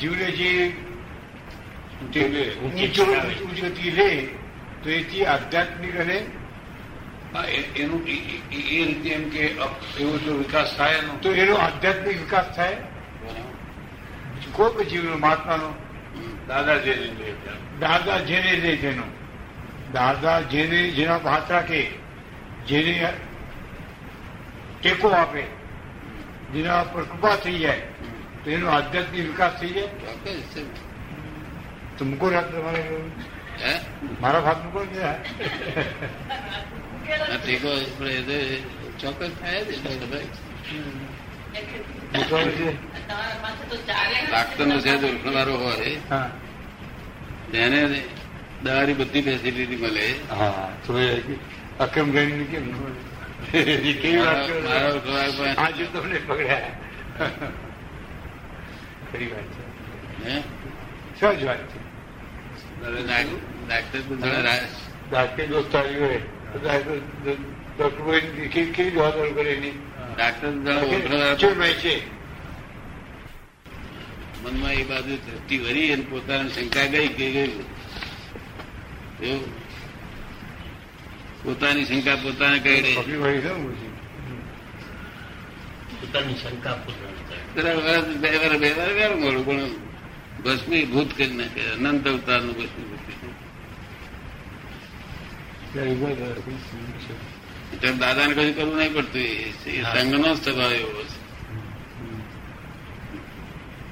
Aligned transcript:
જીવને 0.00 0.30
જે 0.30 0.68
ઊંચી 2.62 3.90
તો 4.82 4.90
એથી 4.90 5.24
આધ્યાત્મિક 5.24 5.96
રહે. 5.96 6.24
એનું 7.76 8.06
એ- 8.06 8.40
રીતે 8.84 9.10
એમ 9.10 9.28
કે 9.28 9.38
એવો 10.00 10.18
જો 10.18 10.32
વિકાસ 10.32 10.76
થાય 10.76 11.00
તો 11.22 11.32
એનો 11.32 11.54
આધ્યાત્મિક 11.54 12.18
વિકાસ 12.18 12.56
થાય. 12.56 12.76
કોઈ 14.52 14.70
પણ 14.70 14.82
જીવનો 14.82 15.18
મહાત્માનો. 15.18 15.74
દાદા 16.48 16.78
જે 16.78 16.94
દાદા 17.80 18.18
જેને 18.18 18.52
લે 18.52 18.76
તેનો 18.76 19.02
દાદા 19.92 20.40
જેને 20.40 20.90
જેના 20.90 21.16
હાથ 21.16 21.50
રાખે 21.50 21.90
જેને 22.66 23.12
ટેકો 24.80 25.08
આપે 25.08 25.42
જેના 26.52 26.82
પર 26.82 27.04
કૃપા 27.04 27.36
થઈ 27.36 27.58
જાય 27.58 27.82
એનો 28.48 28.68
આધ્યાત્મિક 28.68 29.26
વિકાસ 29.26 29.52
થઈ 29.60 29.68
જાય. 29.68 29.88
તો 31.98 32.04
મૂકો 32.04 32.30
હાથ 32.30 32.44
તમારે? 32.44 32.84
મારા 34.20 34.40
હાથ 34.40 34.64
મૂકો 34.64 34.84
ને 34.84 35.14
ટેકો 37.44 37.68
ચોક્કસ 39.00 39.30
થાય 39.40 39.64
જ 39.64 39.66
ભાઈ 40.10 40.28
મૂકવાનું 42.14 42.52
છે 44.80 45.06
ઓળખણવાળો 45.06 45.56
હોય. 45.56 46.00
તેને 47.52 48.02
દવાની 48.62 48.92
બધી 48.92 49.22
ફેસિલિટી 49.22 49.76
મળે. 49.76 50.14
હા 50.30 50.68
તો 50.86 50.94
અક્રમ 51.80 52.10
ગણી 52.10 52.44
કેમ 52.44 52.68
ન 52.68 52.72
કેવી 54.02 54.16
વાત 54.16 54.50
તમને 55.92 56.18
પકડ્યા. 56.18 56.70
ખરી 59.10 59.28
વાત 59.28 59.48
છે 59.54 59.62
હે? 60.24 60.36
સહજ 61.16 61.42
વાત 61.44 61.62
છે 61.68 61.78
ડાક્ટર 63.64 64.00
તો 64.02 64.14
હોય 68.00 68.20
ડોક્ટર 68.48 68.66
કેવી 68.68 68.90
જવાબદારી 68.90 69.34
કરે 69.34 69.52
એની 69.52 69.74
ડાક્ટર 70.12 70.46
મનમાં 74.42 74.72
એ 74.72 74.84
બાજુ 74.84 75.14
દ્રષ્ટિ 75.18 75.56
વળી 75.58 75.92
અને 75.92 76.04
પોતાની 76.04 76.50
શંકા 76.52 76.86
ગઈ 76.88 77.08
કે 77.10 77.26
ગયું 77.28 77.64
એવું 79.22 79.52
પોતાની 81.42 81.84
શંકા 81.84 82.16
પોતાને 82.18 82.58
કહી 82.60 82.80
રહી 82.80 82.96
પકડી 82.96 83.18
છે 83.40 83.52
ને 83.52 83.68
પછી. 83.68 83.92
પોતાની 86.00 86.36
શંકા 86.36 86.76
વર્ષ, 86.78 87.17
બે 87.54 88.36
વાર 88.36 88.56
બે 88.56 88.72
વાર 88.72 88.92
વ્યારું 88.92 89.20
મળું 89.20 89.44
પણ 89.46 89.60
ભસ્મીભૂત 90.42 91.10
કરી 91.16 91.36
નાખે 91.36 91.60
અનંત 91.60 92.08
અવતારનું 92.08 92.54
ભસ્મીભૂત 92.54 93.02
કરી. 93.06 93.34
દાદાને 97.98 98.34
કશું 98.34 98.56
કરવું 98.56 98.76
નહીં 98.76 98.92
પડતું 98.94 99.22
સંઘનો 99.92 100.34
સ્વભાવ 100.34 100.72
એવો 100.72 101.02
છે. 101.02 101.18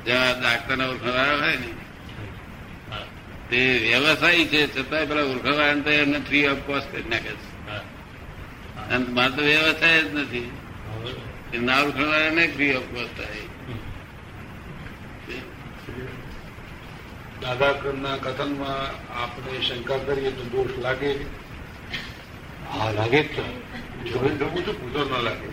જ્યાં 0.05 0.41
ડાક્ટરને 0.41 0.85
ઓળખવાળા 0.85 1.37
હોય 1.37 1.57
ને 1.57 1.71
તે 3.51 3.59
વ્યવસાયી 3.89 4.45
છે 4.45 4.61
છતાંય 4.77 5.07
પેલા 5.07 5.23
ઓળખવાળા 5.23 5.67
એમને 5.93 6.19
ફ્રી 6.19 6.47
ઓફ 6.49 6.59
કોસ્ટ 6.59 6.93
કરી 6.93 7.09
નાખે 7.09 7.33
છે. 7.33 7.57
અને 8.91 9.05
મારે 9.09 9.33
તો 9.33 9.43
વ્યવસાય 9.43 10.03
જ 10.03 10.15
નથી. 10.15 10.51
હવે, 11.55 12.45
એ 12.45 12.55
ફ્રી 12.55 12.75
ઓફ 12.75 12.83
કોસ્ટ 12.83 13.17
થાય 13.17 13.37
દાદાના 17.41 18.17
કથનમાં 18.17 18.75
આપણે 19.23 19.61
શંકા 19.61 19.99
કરીએ 19.99 20.31
તો 20.31 20.43
દોષ 20.43 20.83
લાગે? 20.83 21.13
હા 22.71 22.91
લાગે 22.91 23.23
જ 23.23 23.37
તો. 23.37 23.43
જોડે 24.09 24.35
જવું 24.35 24.67
પૂછો 24.67 25.21
ન 25.21 25.23
લાગે. 25.23 25.47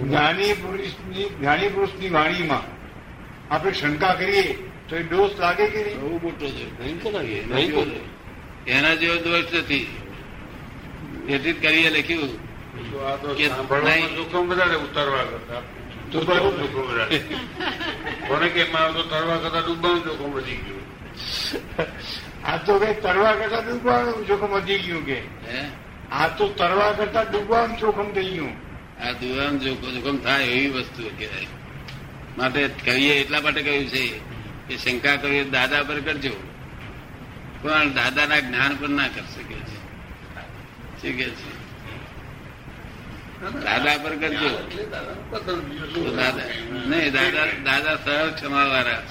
જ્ઞાની 0.00 0.52
પુરુષની 0.52 1.24
જ્ઞાની 1.24 1.68
પુરુષની 1.68 2.10
વાણીમાં 2.10 2.62
આપણે 3.54 3.72
શંકા 3.72 4.14
કરીએ 4.14 4.68
તો 4.88 4.96
એ 4.96 5.02
દોષ 5.02 5.30
લાગે 5.38 5.66
કે 5.66 5.84
નહીં? 5.84 6.00
બહુ 6.00 6.18
મોટો 6.22 6.46
છે. 6.46 6.78
ભયંકર 6.78 7.12
લાગે. 7.12 7.34
એના 8.70 8.94
જેવો- 8.94 9.18
દોષ 9.18 9.54
નથી. 9.54 9.96
એથી 11.28 11.52
જ 11.52 11.62
કરીએ 11.62 11.90
લખ્યું. 11.90 12.47
જોખમ 14.16 14.48
વધારે 14.48 14.76
ઉતારવા 14.76 15.24
કરતા. 15.24 15.60
જોખમ 16.12 16.32
વધારે. 16.32 17.18
કોને 18.28 18.48
તરવા 19.02 19.36
કરતા 19.36 19.60
ડૂબવાનું 19.60 20.04
જોખમ 20.04 20.32
વધી 20.32 20.56
ગયું. 20.56 20.78
આ 22.44 22.56
તો 22.56 22.78
કઈ 22.78 22.94
તરવા 22.94 23.32
કરતા 23.32 23.58
ડૂબવાનું 23.58 24.26
જોખમ 24.26 24.46
વધી 24.46 24.78
ગયું 24.78 25.06
કે. 25.06 25.22
આ 26.12 26.28
તો 26.28 26.48
તરવા 26.48 26.92
કરતા 26.92 27.22
ડૂબવાનું 27.22 27.78
જોખમ 27.78 28.12
થઈ 28.12 28.30
ગયું. 28.30 28.52
આ 29.00 29.12
દુવાન 29.12 29.58
જોખમ 29.58 29.90
જોખમ 29.90 30.16
થાય 30.18 30.44
એવી 30.44 30.70
વસ્તુ 30.70 31.10
કહેવાય. 31.18 31.46
માટે 32.38 32.68
કહીએ 32.84 33.14
એટલા 33.14 33.40
માટે 33.40 33.62
કહ્યું 33.62 33.86
છે 33.86 34.20
કે 34.68 34.76
શંકા 34.76 35.16
કરીએ 35.16 35.44
દાદા 35.44 35.82
પર 35.82 36.00
કરજો. 36.00 36.30
પણ 37.62 37.92
દાદાના 37.92 38.40
જ્ઞાન 38.40 38.76
પર 38.76 38.88
ના 38.88 39.08
કરી 39.08 39.34
શકે 39.34 39.54
છે. 39.54 39.76
શું 41.02 41.18
કે 41.18 41.30
છે? 41.30 41.57
દાદા 43.42 43.98
પર 43.98 44.14
કરજો? 44.16 44.50
દાદા, 46.16 46.46
નહીં, 46.88 47.12
દાદા 47.12 47.46
દાદા 47.64 47.96
સહજ 47.96 48.34
ક્ષમા 48.34 48.64
વાળા 48.64 49.02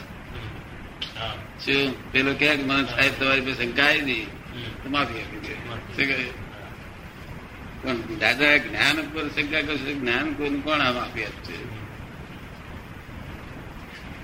શું? 1.60 2.12
પેલો 2.12 2.32
કે 2.34 2.50
મને 2.56 2.84
સાહેબ 2.86 3.14
તમારી 3.20 3.42
પાસે 3.42 3.64
શંકા 3.64 3.86
આવી 3.86 4.02
હતી 4.02 4.26
તો 4.84 4.90
માફી 4.90 5.22
આપી 5.22 5.40
દે. 5.40 5.54
પણ 7.82 7.98
દાદા 8.20 8.56
જ્ઞાન 8.58 8.98
ઉપર 9.00 9.26
શંકા 9.36 9.62
કરશે 9.62 9.92
જ્ઞાન 9.94 10.28
કોઈને 10.36 10.60
કોણ 10.60 10.82
આ 10.82 10.94
માફી 10.94 11.26
આપશે? 11.26 11.56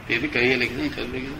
તેથી 0.07 0.27
કહીએ 0.27 0.55
લખી 0.55 0.89
ખબર 0.89 1.07
લખી 1.07 1.35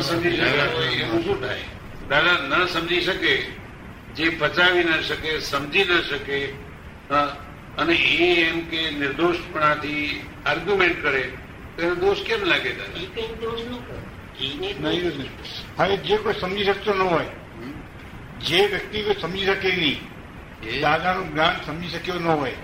શું 0.00 1.38
થાય? 1.40 1.79
દાદા 2.10 2.36
ન 2.50 2.66
સમજી 2.68 3.02
શકે 3.02 3.34
જે 4.16 4.30
પચાવી 4.32 4.84
ન 4.84 5.02
શકે 5.02 5.30
સમજી 5.42 5.84
ન 5.84 6.02
શકે 6.02 6.38
હા, 7.10 7.36
અને 7.76 7.94
એ 7.94 8.28
એમ 8.42 8.58
કે 8.66 8.80
નિર્દોષપણાથી 8.92 10.06
આર્ગ્યુમેન્ટ 10.44 10.98
કરે 11.00 11.22
તો 11.76 11.82
એનો 11.82 11.94
દોષ 11.96 12.22
કેમ 12.22 12.42
લાગે 12.44 12.72
દાદા? 12.72 12.98
નહીં 14.80 15.02
નહીં. 15.08 15.30
હવે 15.78 15.96
જે 15.98 16.16
કોઈ 16.18 16.34
સમજી 16.34 16.64
શકતો 16.64 16.92
ન 16.94 17.00
હોય 17.02 17.30
જે 18.40 18.60
વ્યક્તિ 18.66 18.98
કોઈ 19.02 19.20
સમજી 19.20 19.46
શકે 19.46 19.70
નહીં 19.72 19.98
એ? 20.64 20.80
દાદાનું 20.80 21.28
જ્ઞાન 21.28 21.56
સમજી 21.66 21.90
શક્યો 21.90 22.18
ન 22.18 22.26
હોય 22.32 22.58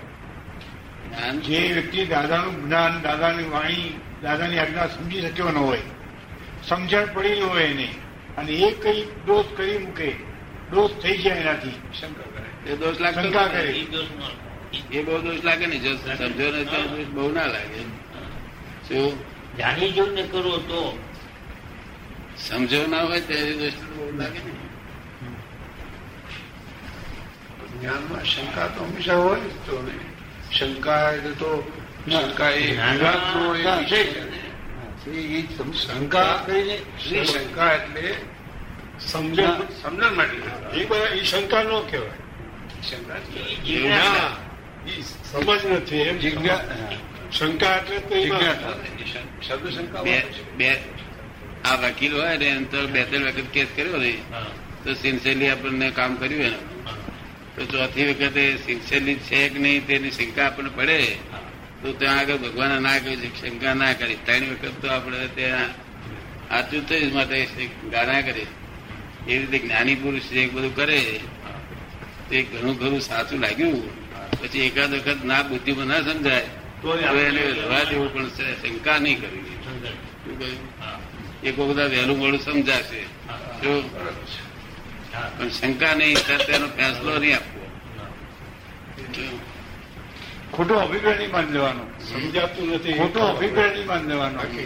જે 1.41 1.59
વ્યક્તિ 1.73 2.05
દાદાનું 2.05 2.55
જ્ઞાન 2.61 2.93
દાદાની 3.03 3.49
વાણી 3.49 3.91
દાદાની 4.23 4.59
આજ્ઞા 4.59 4.87
સમજી 4.89 5.21
શક્યો 5.23 5.51
ન 5.51 5.57
હોય 5.59 5.83
સમજણ 6.63 7.07
પડી 7.13 7.39
ન 7.39 7.43
હોય 7.43 7.65
એને 7.65 7.87
અને 8.37 8.51
એ 8.51 8.71
કઈ 8.71 9.01
દોષ 9.03 9.45
કરી 9.57 9.77
મૂકે. 9.77 10.11
દોષ 10.71 10.91
થઈ 11.03 11.17
જાય 11.17 11.35
એનાથી. 11.35 11.73
એ 12.67 12.75
દોષ 12.75 12.99
લાગતો 12.99 13.21
શંકા 13.21 13.47
કરે. 13.47 13.69
એ 14.91 15.03
બહુ 15.03 15.21
દોષ 15.21 15.43
લાગે 15.43 15.65
ને 15.65 15.77
જો 15.77 15.95
સમજો 15.95 16.51
ને 16.51 16.63
તો 16.63 16.81
દોષ 16.81 17.07
બહુ 17.07 17.31
ના 17.31 17.45
લાગે. 17.45 17.81
શું? 18.87 19.19
જાણી 19.57 19.91
જોઈને 19.91 20.21
કરો 20.21 20.57
તો. 20.57 20.99
સમજો 22.37 22.87
ના 22.87 23.03
હોય 23.03 23.21
ત્યારે 23.21 23.53
દોષ 23.53 23.73
બહુ 23.73 24.17
લાગે 24.17 24.39
ને. 24.39 24.67
જ્ઞાનમાં 27.81 28.25
શંકા 28.25 28.67
તો 28.67 28.83
હંમેશા 28.83 29.15
હોય 29.15 29.39
તો 29.39 29.89
શંકા 30.51 31.11
એટલે 31.11 31.31
તો 31.31 31.71
શંકા 32.11 32.49
એ 32.49 32.63
એક 32.63 33.87
છે 33.87 34.01
એ 35.13 35.45
શંકા 35.73 36.43
કરીને 36.45 36.75
શ્રી 37.03 37.25
શંકા 37.25 37.71
એટલે 37.73 38.15
સમજણ 38.99 39.61
સમજણ 39.81 40.13
માટે. 40.15 40.37
એ 40.73 40.85
બધા 40.85 41.09
એ 41.15 41.23
શંકા 41.23 41.63
ન 41.63 41.71
કહેવાય. 41.89 42.17
શંકા 42.81 44.27
સમજ 45.23 45.61
નથી 45.71 46.01
એમ. 46.01 46.17
શંકા 47.31 47.75
એટલે 47.75 47.99
તો 47.99 48.15
બે 50.57 50.69
આ 51.63 51.75
વકીલ 51.75 52.13
હોય 52.13 52.37
ને 52.37 52.47
એમ 52.47 52.65
તો 52.65 52.87
બે 52.87 53.01
ત્રણ 53.03 53.27
વખત 53.27 53.47
કેસ 53.51 53.67
કર્યો 53.75 53.97
ને 53.97 54.13
તો 54.83 54.93
સિન્સિયરલી 54.93 55.49
આપણને 55.49 55.91
કામ 55.91 56.17
કર્યું 56.17 56.43
એનું 56.43 56.65
તો 57.55 57.61
ચોથી 57.65 58.05
વખતે 58.13 58.43
સિન્સિયરલી 58.65 59.19
છે 59.19 59.49
કે 59.49 59.59
નહીં 59.59 59.85
તેની 59.85 60.11
શંકા 60.11 60.45
આપણને 60.45 60.69
પડે. 60.69 60.99
હા. 61.31 61.36
તો 61.81 61.87
ત્યાં 61.99 62.17
આગળ 62.19 62.37
ભગવાને 62.43 62.77
ના 62.79 62.97
કહ્યું 63.03 63.35
શંકા 63.39 63.73
ના 63.73 63.93
કરી. 63.93 64.19
ત્રણ 64.25 64.49
વખત 64.51 64.75
તો 64.81 64.87
આપણે 64.95 65.27
ત્યાં 65.37 65.69
સાચું 66.49 66.83
થઈ 66.89 67.11
માટે 67.15 67.37
ગાના 67.93 68.21
કરી. 68.27 68.47
એ 69.27 69.37
રીતે 69.39 69.57
જ્ઞાની 69.63 69.97
પુરુષ 70.01 70.27
જે 70.29 70.47
બધું 70.53 70.73
કરે 70.75 70.99
તે 72.29 72.37
ઘણું 72.51 72.75
ઘણું 72.79 73.01
સાચું 73.01 73.39
લાગ્યું. 73.45 73.83
પછી 74.39 74.65
એકાદ 74.67 74.91
વખત 74.93 75.19
ના 75.23 75.41
બુદ્ધિમાં 75.49 75.87
ના 75.87 76.01
સમજાય 76.07 76.49
તો 76.81 76.89
એને 76.95 77.43
રવા 77.59 77.83
દેવું 77.89 78.09
પણ 78.13 78.29
શંકા 78.61 78.97
નહીં 79.03 79.17
કરવી. 79.21 79.55
શું 79.63 79.77
કહ્યું. 80.39 80.59
એક 81.43 81.55
બધા 81.55 81.87
વહેલું 81.93 82.17
મોડું 82.17 82.41
સમજાશે. 82.45 83.01
જો 83.61 83.71
પણ 85.37 85.49
શંકા 85.49 85.93
નહીં 85.99 86.17
તેનો 86.47 86.67
ફેસલો 86.77 87.13
નહીં 87.19 87.35
આપવો. 87.35 87.63
ખોટો 90.53 90.73
અભિપ્રાય 90.85 91.17
નહીં 91.17 91.31
માની 91.31 91.51
લેવાનો. 91.51 91.83
સમજાતું 92.09 92.65
નથી. 92.73 92.93
ખોટો 92.93 93.19
અભિપ્રાય 93.19 93.71
નહીં 93.73 93.87
માની 93.87 94.07
લેવાનો 94.07 94.39
કે 94.39 94.63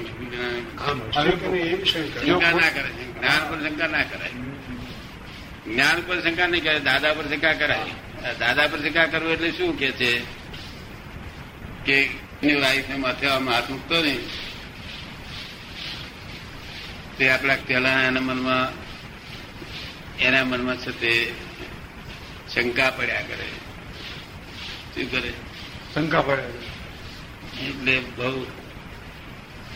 નહીં 1.48 1.72
એવી 1.74 1.86
શંકા 1.86 2.22
જો 2.28 2.36
ના 2.39 2.69
કરે 2.75 2.89
જ્ઞાન 3.19 3.42
પર 3.50 3.60
શંકા 3.63 3.88
ના 3.88 4.04
કરાય. 4.04 4.36
જ્ઞાન 5.66 6.00
પર 6.07 6.18
શંકા 6.22 6.48
નહીં 6.48 6.63
કરે 6.63 6.80
દાદા 6.80 7.13
પર 7.13 7.25
શંકા 7.31 7.54
કરાય. 7.54 7.94
દાદા 8.39 8.68
પર 8.68 8.80
શંકા 8.80 9.06
કરવું 9.06 9.31
એટલે 9.31 9.51
શું 9.51 9.72
કે 9.80 9.92
છે? 9.92 10.12
કે 11.86 11.98
એની 12.44 12.62
વાઈફને 12.62 12.95
માથે 12.95 13.25
હાથ 13.28 13.69
મૂકતો 13.69 13.98
નહીં. 14.01 14.24
તે 17.18 17.24
આપણા 17.30 17.57
પેલા 17.68 18.00
એના 18.04 18.19
મનમાં 18.22 18.68
એના 20.19 20.45
મનમાં 20.45 20.78
છે 20.78 20.92
તે 21.01 21.13
શંકા 22.54 22.92
પડ્યા 22.92 23.22
કરે. 23.22 23.48
શું 24.94 25.12
કરે? 25.12 25.33
શંકા 25.93 26.21
પડે. 26.21 26.45
એટલે 27.67 27.93
બહુ 28.17 28.45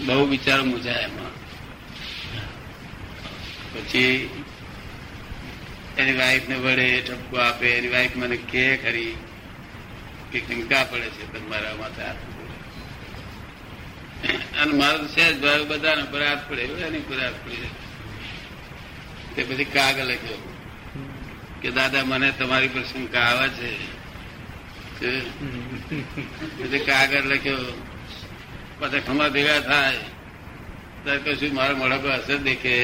બહુ 0.06 0.24
વિચાર 0.26 0.60
મૂજાય 0.62 1.04
એમાં. 1.04 1.34
પછી 3.74 4.44
એની 5.98 6.18
વાઈફ 6.18 6.48
ને 6.50 6.56
વડે 6.56 6.88
ઠપકો 7.02 7.36
આપે, 7.38 7.68
એની 7.78 7.88
વાઈફ 7.88 8.16
મને 8.16 8.38
કે 8.52 8.66
ખરી 8.78 9.14
કે 10.32 10.38
શંકા 10.40 10.84
પડે 10.84 11.08
છે 11.10 11.24
તમારા 11.34 11.76
માથે 11.80 12.02
હાથ 12.02 12.24
અને 14.62 14.74
મારો 14.74 14.98
તો 14.98 15.08
સહેજ 15.08 15.36
ભાવ 15.42 15.62
બધાને 15.68 16.04
પર 16.12 16.24
પડે 16.50 16.64
એની 16.88 17.00
પર 17.00 17.20
હાથ 17.24 17.40
પડી 17.46 17.72
તે 19.36 19.42
પછી 19.44 19.66
કાગળ 19.66 20.04
લખ્યો 20.04 20.42
કે 21.62 21.70
દાદા, 21.72 22.04
મને 22.04 22.28
તમારી 22.32 22.68
પર 22.68 22.84
શંકા 22.84 23.26
આવે 23.30 23.48
છે. 23.50 23.95
એટલે 25.02 26.80
કાગળ 26.80 27.26
લખ્યો 27.32 27.66
પાછા 28.80 29.00
ખમા 29.00 29.30
ભેગા 29.30 29.60
થાય 29.60 30.00
ત્યારે 31.04 31.22
કશું 31.26 31.54
મારા 31.54 31.76
મોઢા 31.76 31.98
પર 31.98 32.10
અસર 32.10 32.38
દેખે. 32.38 32.76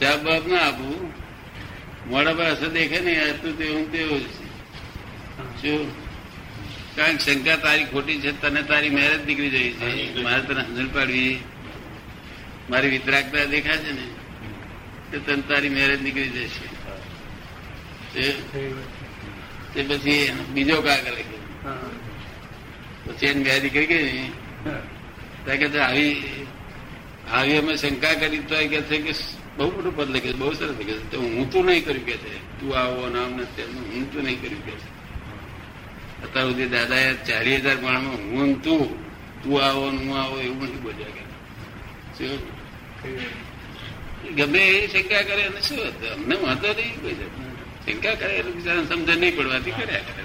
જવાબ 0.00 0.20
બાપ 0.22 0.44
ના 0.46 0.58
આપું. 0.58 1.12
મોઢા 2.10 2.32
પર 2.32 2.44
અસર 2.44 2.68
દેખે 2.68 2.98
ને 3.00 3.12
તું 3.42 3.52
તેવું 3.58 3.76
હું 3.76 3.92
તેવું 3.92 4.20
જ 4.20 4.26
છે. 4.26 4.46
શું? 5.60 5.82
કારણ 6.96 7.16
કે 7.16 7.22
શંકા 7.22 7.56
તારી 7.56 7.84
ખોટી 7.84 8.20
છે 8.20 8.30
તને 8.40 8.62
તારી 8.62 8.90
મેરેજ 8.90 9.22
નીકળી 9.26 9.50
જઈ 9.50 9.70
છે. 9.78 9.88
મારે 10.22 10.42
તને 10.42 10.62
હજર 10.62 10.88
પાડવી. 10.94 11.38
મારી 12.70 12.90
વિતરાગતા 12.90 13.44
દેખાશે 13.44 13.82
છે 13.82 13.92
ને 13.92 14.06
તો 15.10 15.16
તને 15.26 15.42
તારી 15.48 15.68
મેરેજ 15.68 16.00
નીકળી 16.02 16.30
જશે 16.30 16.66
તે- 19.78 19.88
પછી 19.88 20.30
બીજો 20.54 20.82
કાગળ 20.82 21.18
પછી 23.06 23.26
એની 23.26 23.44
બે 23.44 23.60
દીકરી 23.60 23.86
ગઈ 23.86 24.30
કે 25.58 25.78
આવી 25.78 26.46
આવી 27.32 27.56
અમે 27.56 27.76
શંકા 27.76 28.14
કરી 28.14 28.38
તો 28.38 28.54
એ 28.54 28.68
કે 28.68 28.80
છે 28.80 28.98
કે 28.98 29.12
બહુ 29.56 29.70
મોટું 29.70 29.96
પદ 29.96 30.16
લખે 30.16 30.32
બહુ 30.32 30.52
સરસ 30.52 30.70
લખે 30.70 30.84
છે. 30.84 31.10
તો 31.10 31.20
હું 31.20 31.50
તું 31.50 31.64
નહીં 31.64 31.84
કર્યું 31.84 32.06
કે 32.06 32.12
છે. 32.12 32.60
તું 32.60 32.78
આવો 32.78 33.08
નામ 33.08 33.30
ને 33.32 33.44
હું 33.62 34.12
તું 34.12 34.22
નહીં 34.22 34.40
કર્યું 34.42 34.64
કે 34.64 34.70
છે. 34.70 34.88
અત્યાર 36.24 36.46
સુધી 36.46 36.66
દાદાએ 36.66 37.14
ચારી 37.14 37.56
હજાર 37.56 37.76
માણમાં 37.76 38.14
હું 38.14 38.62
તું 38.62 38.82
તું 39.42 39.64
આવો 39.64 39.90
ને 39.90 39.98
હું 39.98 40.20
આવો 40.22 40.40
એવું 40.40 40.64
નથી 40.64 40.76
બોલ્યા 40.76 41.06
કે 41.08 41.22
ગમે 44.34 44.58
એ 44.58 44.86
શંકા 44.86 45.22
કરે 45.22 45.42
અને 45.42 45.60
શું? 45.60 45.78
હતું 45.88 46.08
અમને 46.12 46.34
વાંધો 46.36 46.68
નહીં 46.68 47.00
કોઈ. 47.00 47.14
શંકા 47.84 48.14
કરે 48.20 48.32
એટલે 48.38 48.52
બિચારા 48.52 48.84
સમજણ 48.84 49.18
નહીં 49.22 49.36
પડવાથી 49.36 49.74
કર્યા 49.78 50.06
કરે. 50.08 50.22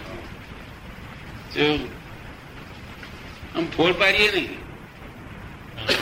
આમ 3.55 3.65
ફોડ 3.75 3.93
પાડીએ 3.99 4.29
નહીં 4.35 4.51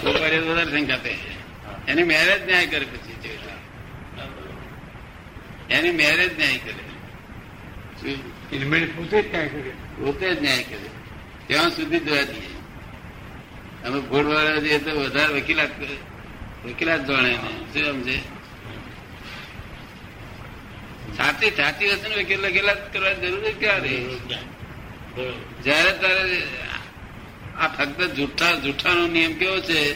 ફોડ 0.01 0.17
પાડીએ 0.21 0.41
તો 0.41 0.47
વધારે 0.51 0.71
શંકા 0.71 0.99
થાય 1.03 1.17
એની 1.87 2.07
મેરેજ 2.13 2.41
ન્યાય 2.45 2.67
કરે 2.73 2.85
પછી 2.85 3.09
એની 5.75 5.91
મેરેજ 5.91 6.31
ન્યાય 6.37 6.59
કરે. 6.65 6.83
પોતે 8.95 9.17
જ 9.21 9.23
ક્યાં 9.31 9.47
કરે. 9.47 9.71
પોતે 9.97 10.27
જ 10.35 10.37
ન્યાય 10.41 10.63
કરે. 10.63 10.89
ત્યાં 11.47 11.69
સુધી 11.69 11.99
જોવા 11.99 12.25
દઈએ. 12.31 12.51
અમે 13.85 13.99
ફોડવાળા 14.09 14.59
જઈએ 14.65 14.79
તો 14.79 14.91
વધારે 14.99 15.31
વકીલાત 15.33 15.71
કરે. 15.79 15.95
વકીલાત 16.65 17.01
જાણે 17.07 17.33
શું 17.71 17.83
સમજે? 17.85 18.15
સાચી 21.21 21.49
સાચી 21.49 22.15
ને 22.15 22.23
કેટલા 22.23 22.47
વકીલાત 22.47 22.93
કરવા 22.93 23.13
જરૂર 23.13 23.49
ક્યારે? 23.59 23.95
જયારે 25.63 25.91
તારે 25.91 26.41
આ 27.59 27.67
ફક્ત 27.67 28.01
જુઠ્ઠા 28.01 28.55
જુઠ્ઠાનો 28.55 29.07
નિયમ 29.07 29.33
કેવો 29.33 29.59
છે 29.59 29.93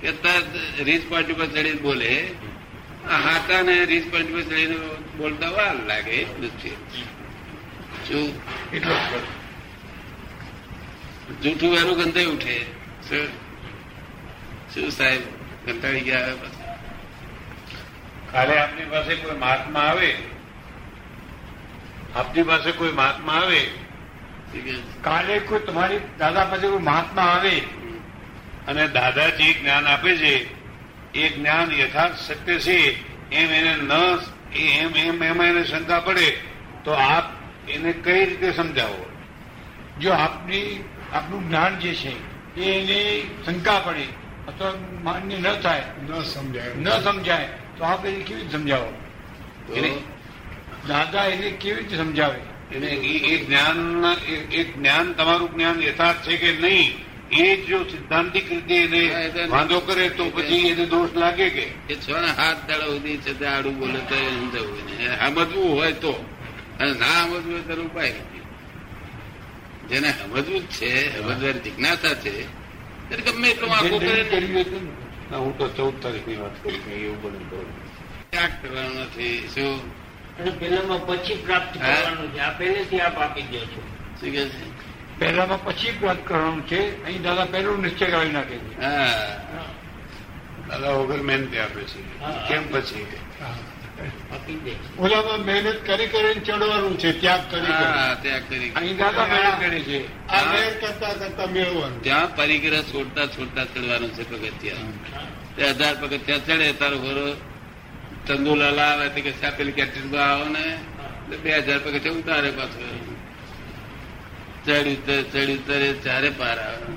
કે 0.00 0.12
તાર 0.12 0.42
રીચ 0.78 1.10
પાર્ટી 1.10 1.32
પર 1.32 1.46
ચડીને 1.46 1.72
બોલે. 1.72 2.12
આ 3.10 3.16
હાથા 3.16 3.62
ને 3.62 3.84
રીચ 3.84 4.12
પાર્ટી 4.12 4.32
પર 4.32 4.42
ચડીને 4.42 4.76
બોલતા 5.16 5.50
વાર 5.50 5.74
લાગે 5.86 6.10
એટલું 6.10 6.50
જ 6.50 6.52
છે. 6.58 6.72
જૂઠું 11.42 11.72
વહેલું 11.72 11.96
ગંધાઈ 11.96 12.24
ઉઠે. 12.24 12.56
શું? 13.08 14.90
સાહેબ? 14.90 15.20
કંટાળી 15.66 16.00
ગયા? 16.00 16.28
કાલે 18.32 18.58
આપની 18.58 18.84
પાસે 18.84 19.14
કોઈ 19.14 19.36
મહાત્મા 19.36 19.80
આવે? 19.80 20.33
આપની 22.14 22.42
પાસે 22.42 22.72
કોઈ 22.72 22.92
મહાત્મા 22.92 23.32
આવે? 23.32 23.70
કાલે 25.02 25.38
કોઈ 25.38 25.58
તમારી 25.58 26.00
દાદા 26.18 26.44
પાસે 26.44 26.68
કોઈ 26.68 26.78
મહાત્મા 26.78 27.22
આવે? 27.22 27.60
અને 28.68 28.88
દાદા 28.88 29.28
જે 29.28 29.52
જ્ઞાન 29.52 29.86
આપે 29.86 30.16
છે. 30.16 30.64
એ 31.12 31.28
જ્ઞાન 31.28 31.72
યથાર્થ 31.72 32.16
સત્ય 32.16 32.58
છે. 32.58 33.14
એમ 33.30 33.50
એને 33.50 33.76
ન 33.76 33.92
એમ 34.56 34.96
એમ 34.96 35.22
એમાં 35.22 35.46
એને 35.46 35.64
શંકા 35.64 36.00
પડે 36.00 36.38
તો 36.84 36.90
આપ 36.90 37.24
એને 37.70 37.92
કઈ 37.92 38.24
રીતે 38.24 38.52
સમજાવો? 38.52 39.10
જો 40.00 40.12
આપની 40.12 40.84
આપનું 41.12 41.48
જ્ઞાન 41.48 41.78
જે 41.78 41.94
છે 41.94 42.54
એ 42.60 42.80
એને 42.80 43.22
શંકા 43.46 43.78
પડે 43.78 44.04
અથવા 44.48 44.74
માન્ય 45.02 45.36
ન 45.36 45.52
થાય 45.52 45.82
ન 46.10 46.22
સમજાય. 46.22 46.74
ન 46.74 46.88
સમજાય 46.88 47.48
તો 47.76 47.84
આપ 47.84 48.06
એને 48.06 48.24
કેવી 48.24 48.40
રીતે 48.40 48.52
સમજાવો? 48.52 48.92
એને- 49.74 50.13
દાદા 50.88 51.26
એને 51.26 51.50
કેવી 51.50 51.78
રીતે 51.78 51.96
સમજાવે? 51.96 52.40
એને 52.74 52.86
એ 52.86 53.44
જ્ઞાન 53.44 53.78
એ 54.54 54.64
જ્ઞાન 54.64 55.12
તમારું 55.12 55.50
જ્ઞાન 55.54 55.82
યથાર્થ 55.82 56.22
છે 56.26 56.36
કે 56.36 56.50
નહીં 56.52 56.92
એ 57.30 57.64
જો 57.66 57.78
સિદ્ધાંતિક 57.88 58.48
રીતે 58.50 58.74
એને 58.84 59.02
વાંધો 59.48 59.80
કરે 59.80 60.10
તો 60.10 60.24
પછી 60.30 60.68
એને 60.68 60.86
દોષ 60.86 61.12
લાગે 61.14 61.48
કે? 61.50 61.66
એ 61.88 61.94
છ 61.94 62.06
હાથ 62.38 62.60
દાડા 62.68 62.86
સુધી 62.86 63.18
છે 63.18 63.32
તે 63.38 63.46
આડું 63.46 63.78
બોલે 63.78 64.00
તો 64.08 64.14
એ 64.14 64.28
સમજાવવું 64.30 64.78
સમજવું 65.18 65.76
હોય 65.76 65.92
તો. 65.92 66.12
અને 66.80 66.92
ના 66.92 67.22
સમજવું 67.22 67.52
હોય 67.52 67.74
તો 67.76 67.82
ઉપાય 67.82 68.12
નથી. 68.12 68.42
જેને 69.88 70.08
સમજવું 70.12 70.62
જ 70.62 70.66
છે 70.68 70.90
સમજવાની 71.16 71.60
જિજ્ઞાસા 71.60 72.14
છે 72.14 72.32
ત્યારે 73.08 73.22
ગમે 73.26 73.48
એટલું 73.48 73.72
આખું 73.72 73.98
કરે 73.98 75.36
હું 75.38 75.56
તો 75.58 75.66
ચૌદ 75.68 75.94
તારીખની 76.00 76.36
વાત 76.36 76.54
કરું 76.62 76.80
એવું 76.92 77.16
બને 77.22 77.40
તો 77.50 77.56
ત્યાગ 78.30 78.52
કરવાનો 78.62 79.04
નથી 79.04 79.48
શું? 79.54 79.80
પેલામાં 80.38 81.06
પછી 81.06 81.34
પ્રાપ્ત 81.34 81.78
કરવાનું 81.78 82.34
છે. 82.34 82.38
આ 82.38 82.50
પહેલેથી 82.50 83.00
આપ 83.00 83.18
આપી 83.18 83.42
દો 83.42 83.58
છો. 83.58 83.80
શું 84.20 84.30
કે 84.32 84.48
છે? 84.48 85.18
પહેલામાં 85.18 85.64
પછી 85.64 85.90
પ્રાપ્ત 85.90 86.28
કરવાનું 86.28 86.66
છે. 86.66 87.04
અહીં 87.04 87.22
દાદા 87.22 87.44
પહેલો 87.44 87.76
નિશ્ચય 87.76 88.06
કરાવી 88.06 88.30
નાખે 88.30 88.56
છે. 88.56 88.78
દાદા 90.68 90.90
વગર 90.90 91.22
મહેનતે 91.22 91.60
આપે 91.60 91.82
છે. 91.82 92.02
કેમ 92.48 92.72
પછી 92.72 93.06
ઓલામાં 94.98 95.38
મહેનત 95.46 95.86
કરી 95.86 96.06
કરીને 96.06 96.34
ચડવાનું 96.34 96.98
છે. 96.98 97.20
ત્યાગ 97.20 97.40
કરી 97.50 97.60
કરી. 97.60 98.22
ત્યાગ 98.22 98.42
કરી. 98.48 98.72
અહીં 98.76 98.96
દાદા 98.96 99.26
મહેનત 99.26 99.60
કરે 99.60 99.80
છે. 99.80 100.28
આ 100.28 100.52
મહેનત 100.52 100.80
કરતા 100.80 101.12
કરતા 101.12 101.46
મેળવવાનું. 101.46 102.02
ત્યાં 102.02 102.36
પરિગ્રહ 102.36 102.82
છોડતા 102.82 103.26
છોડતા 103.26 103.64
ચડવાનું 103.64 104.14
છે 104.14 104.30
પગથિયા. 104.30 104.76
તે 105.56 105.70
હજાર 105.70 105.94
પગથિયા 105.94 106.38
ચડે 106.38 106.72
તારો 106.72 106.98
ઘરો 106.98 107.36
ચંદુલાલ 108.26 108.80
આવે 108.80 109.20
કે 109.20 109.30
સાપેલી 109.30 109.72
કેટરીન 109.72 110.16
આવો 110.16 110.48
ને. 110.48 110.78
બે 111.42 111.58
હજાર 111.58 111.78
પગથિયા 111.78 112.14
ઉતારે 112.14 112.50
પાછો 112.50 112.84
ચડી 114.66 114.94
ઉતર, 114.94 115.22
ચડી 115.22 115.54
ઉતરે, 115.56 115.92
ચારે 115.92 116.30
પાર 116.30 116.58
આવે. 116.60 116.92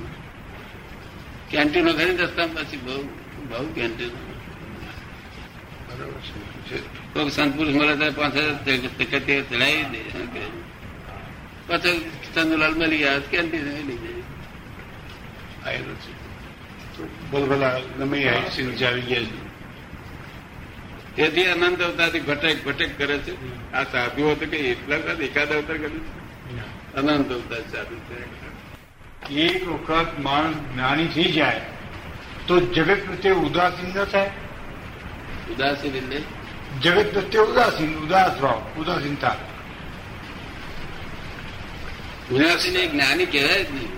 કેન્ટીનો 1.49 1.93
ખરી 1.93 2.17
રસ્તા 2.17 2.47
પછી 2.47 2.77
બહુ 2.77 3.03
બહુ 3.49 3.73
કેન્ટીન. 3.73 4.09
કોઈક 7.13 7.31
સંત 7.31 7.55
પુરુષ 7.55 7.73
મળે 7.73 7.95
તો 7.95 8.21
પાંચ 8.21 8.35
હજાર 8.35 8.53
ચડાવી 9.43 9.83
દે 9.83 10.01
પછી 11.67 12.11
ચંદુલાલ 12.35 12.73
મળી 12.73 12.97
ગયા 12.97 13.19
કેન્ટીન 13.19 13.61
લઈ 13.61 13.97
જાય. 13.97 14.23
આવેલો 15.65 15.93
છે. 15.93 16.27
બોલ 17.31 17.43
ભલા 17.49 17.79
ગમે 17.97 18.29
આવી 18.29 19.01
ગયા 19.01 19.46
તેથી 21.17 21.45
અનંત 21.45 21.81
અવતારથી 21.81 22.19
ભટક 22.19 22.65
ભટક 22.65 22.97
કરે 22.97 23.17
છે. 23.17 23.33
આ 23.73 23.83
સાધુઓ 23.83 24.35
તો 24.35 24.45
કે 24.45 24.57
એટલા 24.57 24.97
બધા 24.97 25.23
એકાદ 25.23 25.53
અવતાર 25.53 25.77
કરે 25.77 25.89
છે? 25.89 26.93
અનંત 26.93 27.31
અવતાર 27.31 27.59
સાધુ 27.59 27.95
છે. 27.95 28.47
એક 29.33 29.67
વખત 29.67 30.19
માણસ 30.19 30.55
જ્ઞાની 30.55 31.07
થઈ 31.07 31.31
જાય 31.31 31.61
તો 32.47 32.59
જગત 32.59 33.05
પ્રત્યે 33.05 33.33
ઉદાસીન 33.33 33.99
ન 33.99 34.03
થાય? 34.03 34.29
ઉદાસીન 35.51 35.95
એટલે? 35.95 36.21
જગત 36.81 37.13
પ્રત્યે 37.13 37.41
ઉદાસીન 37.41 37.97
ઉદાસ 37.97 38.39
ભાવ 38.39 38.61
ઉદાસીનતા 38.77 39.35
ઉદાસીન 42.31 42.75
એ 42.75 42.87
જ્ઞાની 42.87 43.25
કહેવાય 43.25 43.63
જ 43.63 43.71
નહીં. 43.71 43.89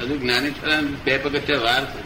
હજુ 0.00 0.18
જ્ઞાની 0.18 0.50
થવા 0.50 0.80
બે 1.04 1.18
પગથિયા 1.18 1.58
વાર 1.58 1.84
છે. 1.84 2.05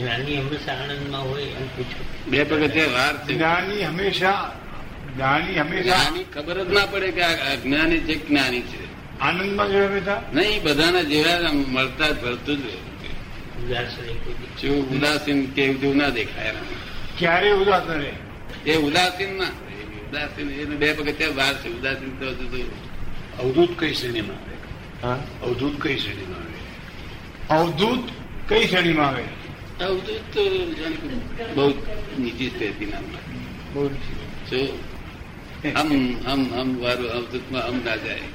જ્ઞાની 0.00 0.36
હંમેશા 0.40 0.72
આનંદમાં 0.82 1.24
હોય 1.30 1.42
એમ 1.42 1.68
પૂછો. 1.76 2.02
બે 2.30 2.44
પગથિયા 2.44 2.86
વાર 2.96 3.14
છે 3.24 3.32
જ્ઞાની 3.34 3.82
હંમેશા 3.82 4.42
જ્ઞાની 5.16 5.54
હંમેશા 5.60 5.98
જ્ઞાની 5.98 6.24
ખબર 6.34 6.56
જ 6.64 6.72
ના 6.72 6.86
પડે 6.86 7.10
કે 7.16 7.22
આ 7.22 7.52
અજ્ઞાની 7.54 8.00
છે 8.00 8.14
જ્ઞાની 8.28 8.62
છે. 8.70 8.82
આનંદમાં 9.20 9.68
જોયા 9.72 9.88
હંમેશા 9.88 10.20
નહીં 10.34 10.62
બધાના 10.62 11.02
જેવા 11.02 11.52
મળતા 11.74 12.10
જ 12.10 12.22
ભરતું 12.22 12.58
જ 12.62 12.66
ઉદાસીન 14.94 15.40
કે 15.54 15.62
જેવું 15.74 15.96
ના 15.96 16.10
દેખાય 16.10 16.52
ક્યારે 17.18 17.50
ઉદાસ 17.52 17.86
રહે? 17.88 18.12
એ 18.66 18.76
ઉદાસીન 18.76 19.32
ના 19.38 19.52
ઉદાસીન 20.08 20.48
એને 20.50 20.74
બે 20.76 20.88
પગથિયા 20.92 21.36
વાર 21.36 21.54
છે. 21.54 21.68
ઉદાસીન 21.78 22.12
તો 22.18 22.26
હજુ 22.26 22.70
અવધૂત 23.42 23.78
કઈ 23.78 23.94
શ્રેણીમાં 23.94 24.36
આવે? 24.36 24.56
હા? 25.02 25.18
અવધૂત 25.42 25.82
કઈ 25.82 25.98
શ્રેણીમાં 25.98 26.40
આવે? 26.40 27.60
અવધૂત 27.60 28.04
કઈ 28.48 28.64
શ્રેણીમાં 28.68 29.08
આવે? 29.08 29.24
આવું 29.80 30.02
તો 30.04 30.12
તો 30.32 30.42
જાણે 30.74 30.96
કે 30.96 31.08
બહુ 31.54 31.64
નીચી 32.18 32.48
સ્થિતિ 32.48 32.86
વારું 36.80 37.10
અવધૂતમાં 37.10 37.76
ના 37.84 37.96
જાય 37.96 38.26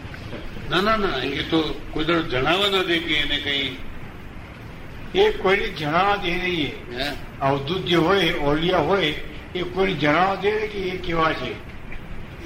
ના 0.70 0.82
ના 0.82 0.98
ના 0.98 1.24
એ 1.24 1.44
તો 1.50 1.60
કોઈ 1.92 2.06
દર 2.06 2.22
જણાવવા 2.22 2.70
ન 2.70 2.88
દે 2.88 2.98
કે 2.98 3.16
એને 3.16 3.38
કઈ 3.38 3.68
એ 5.16 5.32
કોઈને 5.32 5.68
જણાવવા 5.70 6.18
દે 6.18 6.32
નહીં 6.34 6.72
અવધૂત 7.42 7.86
જે 7.86 7.96
હોય 7.98 8.34
ઓલિયા 8.42 8.80
હોય 8.80 9.14
એ 9.56 9.64
કોઈને 9.64 9.94
જણાવવા 9.94 10.36
દે 10.36 10.52
કે 10.68 10.80
એ 10.88 10.98
કેવા 10.98 11.34
છે? 11.34 11.52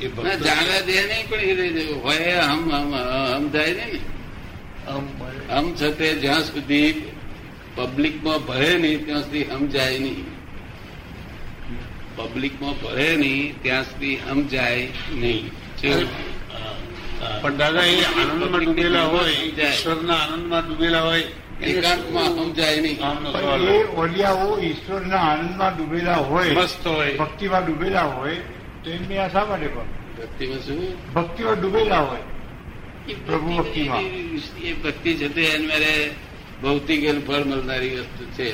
એ 0.02 0.08
જાણવા 0.40 0.82
દે 0.82 0.96
નહીં 1.04 1.26
પણ 1.30 1.78
એ 1.78 1.84
હોય 1.94 2.42
હમ 2.42 2.70
હમ 2.70 2.94
હમ 2.94 3.50
જાય 3.50 3.74
ને. 3.74 4.00
હમ 5.50 5.74
છતે 5.74 6.14
જ્યાં 6.16 6.44
સુધી 6.44 7.04
પબ્લિકમાં 7.80 8.40
ભરે 8.46 8.72
નહીં 8.78 9.06
ત્યાં 9.06 9.22
સુધી 9.22 9.44
સમજાય 9.46 10.00
નહીં. 10.00 10.26
પબ્લિકમાં 12.16 12.76
ભરે 12.84 13.10
નહીં 13.16 13.62
ત્યાં 13.62 13.84
સુધી 13.84 14.16
સમજાય 14.30 14.88
નહીં. 15.12 15.52
પણ 17.42 17.58
દાદા 17.58 17.84
એ 17.84 18.04
આનંદમાં 18.06 18.62
ડૂબેલા 18.66 19.04
હોય 19.04 19.32
ઈશ્વરના 19.32 20.16
આનંદમાં 20.16 20.64
ડૂબેલા 20.68 21.02
હોય 21.02 21.24
એકાંતમાં 21.62 22.30
સમજાય 22.36 22.82
નહીં. 22.82 22.98
એ 23.74 23.84
ઓલિયાઓ 24.02 24.60
ઈશ્વરના 24.60 25.22
આનંદમાં 25.32 25.78
ડૂબેલા 25.78 26.20
હોય 26.32 26.50
મસ્ત 26.52 26.88
હોય. 26.88 27.18
ભક્તિમાં 27.18 27.66
ડૂબેલા 27.66 28.08
હોય 28.16 28.36
તો 28.84 28.88
એમને 28.92 29.18
આ 29.18 29.28
શા 29.28 29.46
માટે 29.46 29.68
પણ 29.68 29.88
ભક્તિમાં 30.18 30.60
શું? 30.60 31.14
ભક્તિમાં 31.14 31.58
ડૂબેલા 31.62 32.00
હોય. 32.00 32.24
પ્રભુ 33.28 33.50
ભક્તિમાં. 33.58 34.04
એ 34.68 34.74
ભક્તિ 34.74 35.12
છે 35.20 35.28
તે 35.36 35.42
એને 35.42 35.68
મારે 35.68 35.94
ભૌતિક 36.62 37.04
એનું 37.04 37.28
ફળ 37.28 37.44
મળનારી 37.44 37.96
વસ્તુ 37.96 38.26
છે 38.26 38.48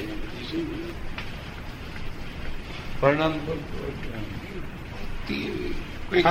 પરિણામ 3.00 3.34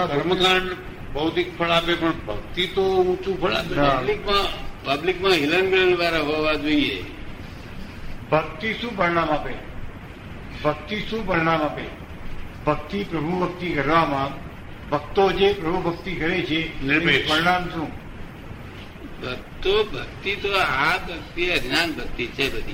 કર્મકાંડ 0.09 0.77
ભૌતિક 1.15 1.59
ફળ 1.59 1.69
આપે 1.69 1.95
પણ 1.95 2.13
ભક્તિ 2.27 2.67
તો 2.67 2.83
ઊંચું 2.83 3.41
ફળ 3.41 3.53
આપે. 3.53 3.75
પબ્લિકમાં 4.03 4.47
પબ્લિકમાં 4.85 5.33
હિલન 5.33 5.71
ગિલન 5.71 5.97
વાળા 5.99 6.19
હોવા 6.19 6.55
જોઈએ. 6.55 7.05
ભક્તિ 8.31 8.75
શું 8.75 8.97
પરિણામ 8.97 9.29
આપે? 9.31 9.55
ભક્તિ 10.65 10.97
શું 11.11 11.27
પરિણામ 11.27 11.63
આપે? 11.63 11.83
ભક્તિ 12.67 13.05
પ્રભુ 13.05 13.41
ભક્તિ 13.41 13.67
કરવામાં 13.73 14.31
ભક્તો 14.91 15.33
જે 15.33 15.53
પ્રભુ 15.53 15.79
ભક્તિ 15.81 16.13
કરે 16.15 16.43
છે 16.43 16.81
પરિણામ 17.29 17.69
શું? 17.69 18.04
તો 19.33 19.85
ભક્તિ 19.85 20.37
તો 20.37 20.53
આ 20.53 20.99
ભક્તિ 20.99 21.51
અજ્ઞાન 21.51 21.93
ભક્તિ 21.93 22.27
છે 22.27 22.55
બધી. 22.55 22.73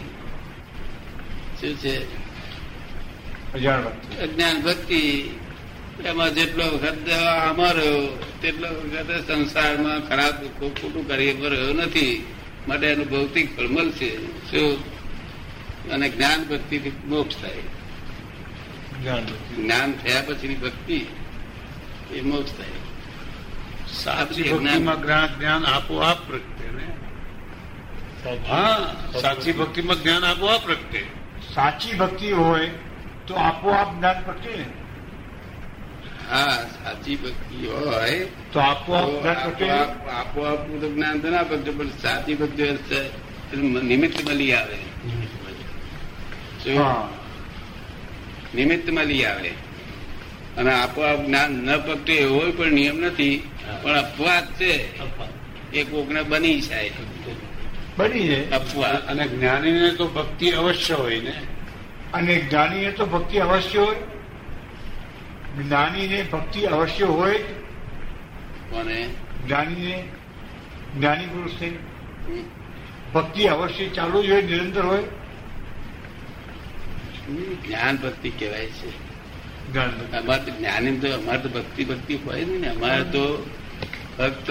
શું 1.60 1.78
છે? 1.78 2.04
અજ્ઞાન 4.22 4.62
ભક્તિ. 4.62 5.30
એમાં 6.04 6.34
જેટલો 6.34 6.66
વખત 6.66 7.10
અમારો 7.48 8.18
તેટલો 8.42 8.68
વખત 8.68 9.26
સંસારમાં 9.26 10.08
ખરાબ 10.08 10.32
ખોટું 10.32 11.08
કરી 11.08 11.32
રહ્યો 11.32 11.72
નથી. 11.72 12.26
માટે 12.68 12.86
એનું 12.86 13.10
ભૌતિક 13.10 13.56
ફળ 13.56 13.66
મળશે 13.66 14.16
શું? 14.50 15.00
અને 15.90 16.08
જ્ઞાન 16.08 16.44
ભક્તિથી 16.44 16.92
મોક્ષ 17.04 17.36
થાય. 17.36 17.54
જ્ઞાન 19.56 19.92
થયા 19.92 20.22
પછીની 20.22 20.54
ભક્તિ 20.54 21.06
એ 22.14 22.20
મોક્ષ 22.20 22.52
થાય. 22.52 22.89
સાચી 23.92 24.42
ભક્તિમાં 24.42 25.02
જ્ઞાન. 25.38 25.64
આપોઆપ 25.66 26.18
પ્રગટે 26.26 26.66
ને? 26.70 26.86
હા 28.48 28.94
સાચી 29.20 29.52
ભક્તિમાં 29.52 30.02
જ્ઞાન 30.02 30.24
આપોઆપ 30.24 30.62
પ્રગટે. 30.64 31.06
સાચી 31.54 31.92
ભક્તિ 31.92 32.32
હોય 32.32 32.70
તો 33.26 33.34
આપોઆપ 33.34 33.98
જ્ઞાન 33.98 34.22
પ્રગટે. 34.24 34.56
ને 34.56 34.66
હા 36.30 36.62
સાચી 36.64 37.16
ભક્તિ 37.16 37.66
હોય 37.66 38.24
તો 38.52 38.60
આપોઆપ? 38.60 39.08
આપોઆપ 40.08 40.58
તો 40.80 40.90
જ્ઞાન 40.90 41.20
તો 41.20 41.30
ના 41.30 41.42
પ્રગટે 41.42 41.70
પણ 41.70 41.88
સાચી 41.88 42.34
ભક્તિ 42.34 42.62
હોય 42.62 42.78
નિમિત્ત 43.82 44.28
મળી 44.28 44.52
આવે. 44.54 44.78
નિમિત્ત 48.54 48.90
મળી 48.90 49.24
આવે. 49.24 49.50
અને 50.56 50.74
આપોઆપ 50.74 51.26
જ્ઞાન 51.26 51.50
ન 51.50 51.78
પ્રગટે 51.78 52.12
એવો 52.12 52.52
પણ 52.52 52.72
નિયમ 52.72 53.00
નથી. 53.00 53.49
પણ 53.82 53.92
અપવાદ 53.92 54.54
છે. 54.54 54.98
અપવાદ. 54.98 55.74
એ 55.74 55.84
કોકને 55.84 56.22
બની 56.22 56.60
જાય. 56.60 56.90
બની 57.98 58.28
જાય. 58.28 58.44
અપવાદ. 58.44 59.06
અને 59.06 59.28
જ્ઞાનીને 59.28 59.90
તો 59.90 60.06
ભક્તિ 60.08 60.50
અવશ્ય 60.50 60.94
હોય 60.94 61.20
ને? 61.20 61.40
અને 62.14 62.34
જ્ઞાનીને 62.34 62.92
તો 62.92 63.06
ભક્તિ 63.06 63.38
અવશ્ય 63.38 63.78
હોય. 63.78 63.96
જ્ઞાનીને 65.62 66.22
ભક્તિ 66.22 66.62
અવશ્ય 66.62 67.04
હોય. 67.04 67.38
કોને? 68.70 69.08
જ્ઞાનીને. 69.46 70.04
જ્ઞાની 70.98 71.26
પુરુષને 71.26 71.72
ભક્તિ 73.14 73.44
અવશ્ય 73.44 73.88
ચાલુ 73.88 74.22
જ 74.22 74.30
હોય 74.30 74.42
નિરંતર 74.42 74.84
હોય. 74.86 75.02
જ્ઞાન 77.66 77.96
ભક્તિ 77.96 78.30
કહેવાય 78.30 78.66
છે. 78.66 79.10
અમારે 80.18 80.50
તો 80.50 80.58
જ્ઞાની 80.58 80.96
તો 80.96 81.14
અમારે 81.14 81.38
તો 81.38 81.48
ભક્તિ 81.48 81.84
ભક્તિ 81.84 82.14
હોય 82.14 82.44
ને. 82.44 82.68
અમારે 82.68 83.02
તો 83.02 83.50
ફક્ત 84.20 84.50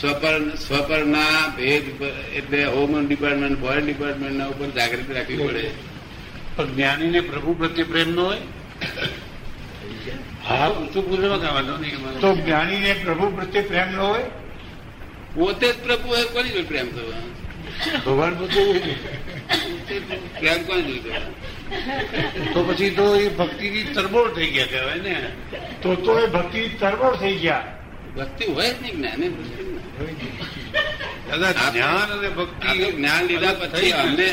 સ્વપર 0.00 0.54
સ્વપરના 0.54 1.56
ભેદ 1.56 2.02
એટલે 2.34 2.64
હોમ 2.64 3.06
ડિપાર્ટમેન્ટ 3.08 3.58
બોય 3.58 3.80
ડિપાર્ટમેન્ટના 3.80 4.46
ઉપર 4.46 4.66
જાગૃતિ 4.70 5.12
રાખવી 5.12 5.36
પડે. 5.36 5.70
પણ 6.56 6.74
જ્ઞાનીને 6.74 7.20
પ્રભુ 7.20 7.54
પ્રત્યે 7.54 7.84
પ્રેમ 7.84 8.10
ન 8.10 8.18
હોય? 8.18 8.38
હા 10.48 10.68
ઊંચું 10.68 11.08
પૂર્વક 11.08 11.44
વાંધો 11.52 11.76
નહીં 11.76 11.96
ને 12.06 12.20
તો 12.20 12.36
જ્ઞાનીને 12.36 12.92
પ્રભુ 13.04 13.26
પ્રત્યે 13.36 13.62
પ્રેમ 13.62 13.88
ન 13.92 13.96
હોય? 13.96 14.22
પોતે 15.34 15.72
જ 15.72 15.74
પ્રભુ 15.84 16.08
હોય 16.08 16.24
કોની 16.24 16.48
જોઈ 16.48 16.62
પ્રેમ 16.62 16.88
કરવાનો 16.88 17.30
ભગવાન 18.06 18.34
પોતે 18.34 18.60
પ્રેમ 20.40 20.62
કોની 20.62 20.82
જોઈ 20.82 20.98
કરવાનો 20.98 21.30
તો 22.54 22.64
પછી 22.64 22.90
તો 22.90 23.16
એ 23.16 23.28
ભક્તિથી 23.28 23.84
તરબોળ 23.94 24.34
થઈ 24.34 24.46
ગયા 24.46 24.66
કહેવાય 24.66 24.94
ને. 24.94 25.14
તો 25.82 25.94
તો 25.94 26.18
એ 26.18 26.26
ભક્તિ 26.26 26.68
તરબોળ 26.68 27.16
થઈ 27.16 27.34
ગયા. 27.34 27.64
ભક્તિ 28.16 28.44
હોય 28.44 28.70
જ 28.70 28.82
નહીં 28.82 28.96
જ્ઞાન 28.96 29.34
દાદા 31.30 31.70
જ્ઞાન 31.70 32.08
અને 32.18 32.28
ભક્તિ 32.28 32.84
જ્ઞાન 32.92 33.24
લીધા 33.26 33.52
પછી 33.52 33.92
અમને 33.92 34.28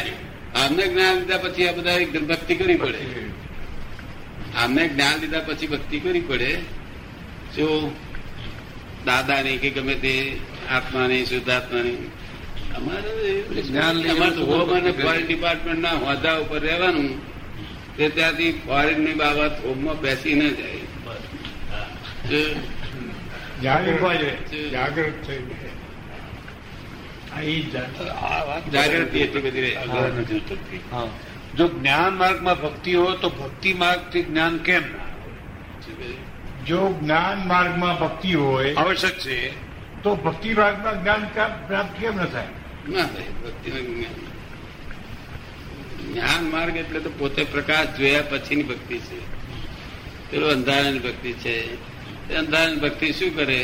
અમને 0.66 0.84
જ્ઞાન 0.88 1.16
લીધા 1.20 1.38
પછી 1.38 1.68
આ 1.68 1.72
બધા 1.72 1.98
ભક્તિ 2.28 2.56
કરવી 2.56 2.76
પડે. 2.76 3.02
અમને 4.64 4.88
જ્ઞાન 4.88 5.20
લીધા 5.20 5.40
પછી 5.40 5.68
ભક્તિ 5.68 6.00
કરવી 6.00 6.22
પડે. 6.22 6.52
જો 7.56 7.94
દાદાની 9.06 9.58
કે 9.58 9.70
ગમે 9.70 9.96
તે 9.96 10.14
આત્માની 10.72 11.26
શુદ્ધાત્માની 11.26 11.98
અમારે 12.76 13.12
જ્ઞાન 13.62 13.96
હોમ 14.42 14.70
અને. 14.74 14.92
ફોરેન 15.04 15.26
ડિપાર્ટમેન્ટના 15.26 15.96
હોદ્દા 16.02 16.38
ઉપર 16.38 16.60
રહેવાનું 16.60 17.10
તે 17.98 18.10
ત્યાંથી 18.10 18.52
ફોરેનની 18.66 19.14
બાબત 19.14 19.66
હોમમાં 19.66 20.00
બેસી 20.00 20.36
ન 20.36 20.42
જાય 20.50 20.82
જાગૃત. 23.62 24.00
જાગૃત 24.72 25.14
થઈ 25.28 25.42
આ 27.36 27.42
ઈ 27.44 27.62
જ 27.64 27.76
આ 27.76 28.44
વાત 28.46 28.64
જાગૃતિ 28.70 29.20
એટલી 29.20 29.42
બધી 29.42 29.76
નથી 30.20 30.38
ઉતરતી. 30.38 30.82
જો 31.58 31.68
જ્ઞાન 31.70 32.14
માર્ગમાં 32.14 32.62
ભક્તિ 32.62 32.94
હોય 32.94 33.18
તો 33.18 33.30
ભક્તિ 33.30 33.74
માર્ગથી 33.74 34.24
જ્ઞાન 34.24 34.58
કેમ? 34.60 34.84
જો 36.66 36.80
જ્ઞાન 37.02 37.48
માર્ગમાં 37.48 38.00
ભક્તિ 38.00 38.34
હોય 38.34 38.74
આવશ્યક 38.76 39.18
છે 39.20 39.38
તો 40.04 40.16
ભક્તિ 40.16 40.54
માર્ગમાં 40.54 41.04
જ્ઞાન 41.04 41.24
કા- 41.36 41.68
પ્રાપ્ત 41.68 42.00
કેમ 42.00 42.16
ન 42.16 42.26
થાય 42.26 42.48
ના 42.90 43.04
થાય 43.04 43.30
ભક્તિનું 43.44 43.96
જ્ઞાન. 43.96 44.18
જ્ઞાન 46.14 46.44
માર્ગ 46.50 46.76
એટલે 46.78 47.00
તો 47.00 47.10
પોતે 47.18 47.44
પ્રકાશ 47.44 47.88
જોયા 47.98 48.22
પછીની 48.22 48.64
ભક્તિ 48.64 48.98
છે. 48.98 49.20
પેલો 50.32 50.48
અંધારાની 50.48 51.00
ભક્તિ 51.00 51.34
છે. 51.34 51.58
એ 52.30 52.36
અંધારાની 52.36 52.76
ભક્તિ 52.76 53.12
શું 53.12 53.36
કરે? 53.36 53.62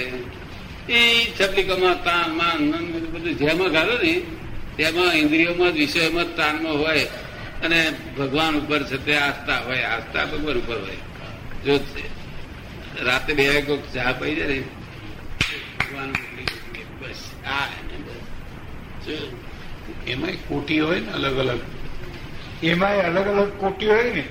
એ 0.89 0.99
છપલીકોમાં 1.39 2.03
તાન 2.03 2.29
માન 2.31 2.71
બધું 3.11 3.33
જેમાં 3.33 3.71
ગાલો 3.71 3.97
ને, 3.97 4.21
તેમાં 4.77 5.13
ઇન્દ્રિયોમાં 5.13 5.71
જ 5.71 5.75
વિષયોમાં 5.75 6.35
તાનમાં 6.35 6.73
હોય 6.73 7.05
અને 7.63 7.79
ભગવાન 8.17 8.53
ઉપર 8.55 8.83
છે 8.83 8.97
તે 9.05 9.15
આસ્થા 9.17 9.59
હોય. 9.59 9.81
આસ્થા 9.83 10.25
ભગવાન 10.25 10.55
ઉપર 10.55 10.77
હોય. 10.79 10.97
જો 11.65 11.73
રાતે 13.01 13.33
બે 13.33 13.61
કોક 13.61 13.83
ચા 13.93 14.11
પડી 14.11 14.35
જાય 14.35 14.47
ને, 14.47 14.59
ભગવાન? 14.59 16.11
એમાં 20.07 20.29
કોટી 20.47 20.79
હોય 20.79 20.99
ને 20.99 21.11
અલગ 21.11 21.37
અલગ. 21.37 21.59
એમાં 22.63 22.97
અલગ 22.97 23.27
અલગ 23.27 23.59
કોટી 23.59 23.87
હોય 23.87 24.03
ને. 24.03 24.23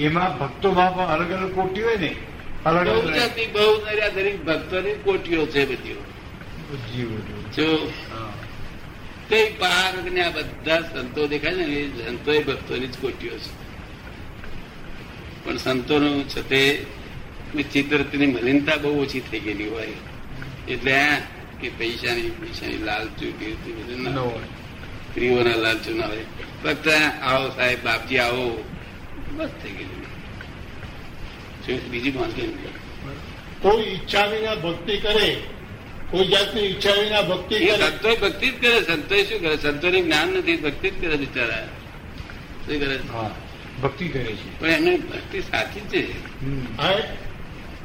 એમાં 0.00 0.38
ભક્તોમાં 0.38 0.96
પણ 0.96 1.04
અલગ 1.04 1.30
અલગ 1.30 1.54
કોટી 1.54 1.82
હોય 1.82 1.96
ને. 1.96 2.16
અલગ 2.64 2.88
અલગ 2.88 3.04
બહુ 3.52 3.86
નર્યા 3.86 4.08
દરેક 4.08 4.44
ભક્તોની 4.44 4.92
કોટીઓ 4.92 5.46
છે 5.46 5.64
બધી. 5.64 5.96
જો 7.56 7.92
હા. 8.12 8.32
તે 9.28 9.54
પાર 9.58 10.10
ને 10.10 10.22
આ 10.24 10.30
બધા 10.30 10.80
સંતો 10.80 11.26
દેખાય 11.26 11.54
ને 11.54 11.64
એ 11.64 12.06
સંતો 12.06 12.32
એ 12.32 12.42
ભક્તોની 12.42 12.86
જ 12.86 12.98
કોટીઓ 12.98 13.30
છે. 13.30 13.64
પણ 15.44 15.56
સંતોનું 15.56 16.28
છે 16.28 16.48
તે 16.48 16.86
ચિત્રની 17.62 18.26
મલિનતા 18.26 18.76
બહુ 18.76 19.02
ઓછી 19.02 19.20
થઈ 19.20 19.40
ગયેલી 19.40 19.68
હોય. 19.68 19.88
એટલે 20.68 20.96
કે 21.64 21.70
પૈસાની 21.78 22.30
પૈસાની 22.30 22.78
લાલચુ 22.78 23.32
કે 23.32 23.72
બધું 23.72 24.14
ના 24.14 24.20
હોય. 24.20 24.44
સ્ત્રીઓના 25.10 25.56
લાલચુ 25.56 25.94
ના 25.94 26.06
હોય. 26.06 26.24
ફક્ત 26.64 26.88
આવો 27.22 27.48
સાહેબ 27.48 27.78
બાપજી 27.84 28.18
આવો. 28.18 28.64
બસ 29.36 29.48
થઈ 29.62 29.70
ગયું. 29.70 30.02
શું 31.66 31.90
બીજી 31.90 32.10
વાત 32.10 32.30
કોઈ 33.62 33.82
ઈચ્છા 33.82 34.26
વિના 34.26 34.54
ભક્તિ 34.54 34.96
કરે 34.96 35.36
કોઈ 36.10 36.26
જાતની 36.26 36.60
ઈચ્છા 36.60 36.92
વિના 36.92 37.22
ભક્તિ 37.22 37.66
કરે. 37.66 37.78
સંતો 37.78 38.16
ભક્તિ 38.16 38.50
જ 38.50 38.60
કરે 38.60 38.82
સંતો 38.82 39.16
શું 39.16 39.40
કરે? 39.40 39.56
સંતોને 39.56 40.02
જ્ઞાન 40.02 40.28
નથી 40.28 40.56
ભક્તિ 40.56 40.90
જ 40.90 41.00
કરે 41.00 41.16
બિચારા. 41.16 41.64
શું 42.66 42.78
કરે? 42.80 42.98
હા 43.12 43.30
ભક્તિ 43.82 44.08
કરે 44.08 44.32
છે. 44.36 44.60
પણ 44.60 44.66
એમની 44.66 44.96
ભક્તિ 44.96 45.40
સાચી 45.40 45.80
છે. 45.80 46.04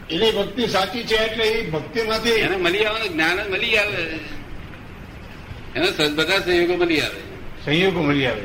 હા, 0.09 0.15
એની 0.15 0.31
ભક્તિ 0.31 0.67
સાચી 0.67 1.03
છે 1.03 1.15
એટલે 1.15 1.43
એ 1.43 1.69
ભક્તિમાંથી 1.69 2.29
એને 2.29 2.55
મળી 2.55 2.85
આવે 2.85 3.09
જ્ઞાન 3.09 3.51
મળી 3.51 3.77
આવે. 3.77 4.03
એને 5.75 6.07
બધા 6.07 6.39
સંયોગો 6.39 6.75
મળી 6.75 7.01
આવે. 7.01 7.21
સંયોગો 7.65 8.01
મળી 8.01 8.25
આવે. 8.25 8.41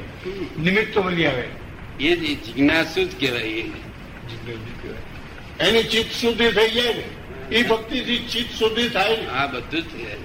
નિમિત્તો 0.61 1.03
મળી 1.03 1.27
આવે. 1.27 1.49
એ 2.01 2.17
જ 2.17 2.45
જિજ્ઞાસુ 2.45 3.05
જ 3.05 3.21
કહેવાય 3.21 3.41
એ 3.41 3.73
એની 5.61 5.83
ચિત્ત 5.83 6.13
શુદ્ધિ 6.13 6.51
થઈ 6.51 6.71
જાય 6.71 6.95
ને 6.95 7.57
એ 7.57 7.63
ભક્તિથી 7.63 8.19
ચિત્ત 8.19 8.59
શુદ્ધિ 8.59 8.89
થાય 8.89 9.17
ને. 9.17 9.27
આ 9.27 9.47
બધું 9.47 9.83
જ 9.83 9.93
થઈ 9.93 10.05
જાય. 10.05 10.17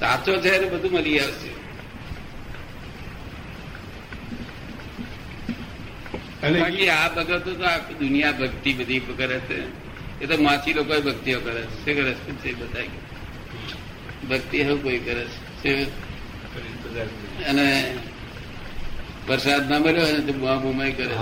સાચો 0.00 0.36
છે 0.36 0.48
એને 0.48 0.70
બધું 0.70 0.92
મળી 0.92 1.20
આવશે. 1.20 1.60
અને 6.46 6.60
બાકી 6.60 6.88
આ 6.88 7.08
ભગતો 7.08 7.52
તો 7.54 7.64
આખી 7.64 7.94
દુનિયા 7.94 8.32
ભક્તિ 8.32 8.72
બધી 8.72 8.98
કરે 8.98 9.38
છે. 9.38 9.89
એ 10.20 10.26
તો 10.26 10.42
માછી 10.42 10.72
લોકો 10.72 11.00
ભક્તિઓ 11.00 11.40
કરે 11.40 11.62
છે. 11.62 11.74
શું 11.74 11.84
કરે 11.84 12.14
છે? 12.14 12.54
બતાવી 12.54 12.88
ભક્તિ 14.28 14.62
હવે 14.62 14.76
કોઈ 14.76 14.98
કરે 14.98 15.24
છે? 15.24 15.84
અને 17.44 17.94
પ્રસાદ 19.26 19.70
ના 19.70 19.78
મળ્યો 19.78 20.02
હોય 20.02 20.12
ને 20.12 20.20
તો 20.20 20.32
બુમાઈ 20.32 20.92
કરે 20.92 21.14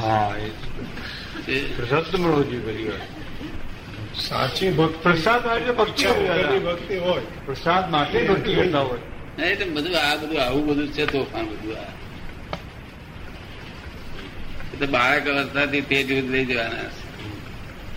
છે. 1.43 1.77
પ્રસાદ 1.77 2.03
તો 2.03 2.19
મળવો 2.19 2.43
જોઈએ 2.43 2.93
સાચી 4.29 4.71
ભક્તિ. 4.71 4.99
પ્રસાદ 5.03 5.47
માટે 5.47 5.73
ભક્તિ 5.73 6.97
હોય. 6.97 7.21
પ્રસાદ 7.21 7.91
માટે 7.91 8.29
ભક્તિ 8.29 8.55
કરતા 8.55 8.79
હોય. 8.79 8.99
નહીં 9.39 9.51
એટલે 9.51 9.65
બધું 9.65 9.99
આ 10.01 10.17
બધું 10.17 10.43
આવું 10.43 10.67
બધું 10.67 10.89
છે 10.89 11.07
તોફાન 11.07 11.47
બધું 11.47 11.77
આ. 11.79 11.83
એટલે 14.75 14.87
બાળક 14.87 15.29
અવસ્થાથી 15.29 15.81
તે 15.81 16.03
જ 16.03 16.13
લઈ 16.13 16.45
જવાના 16.45 16.85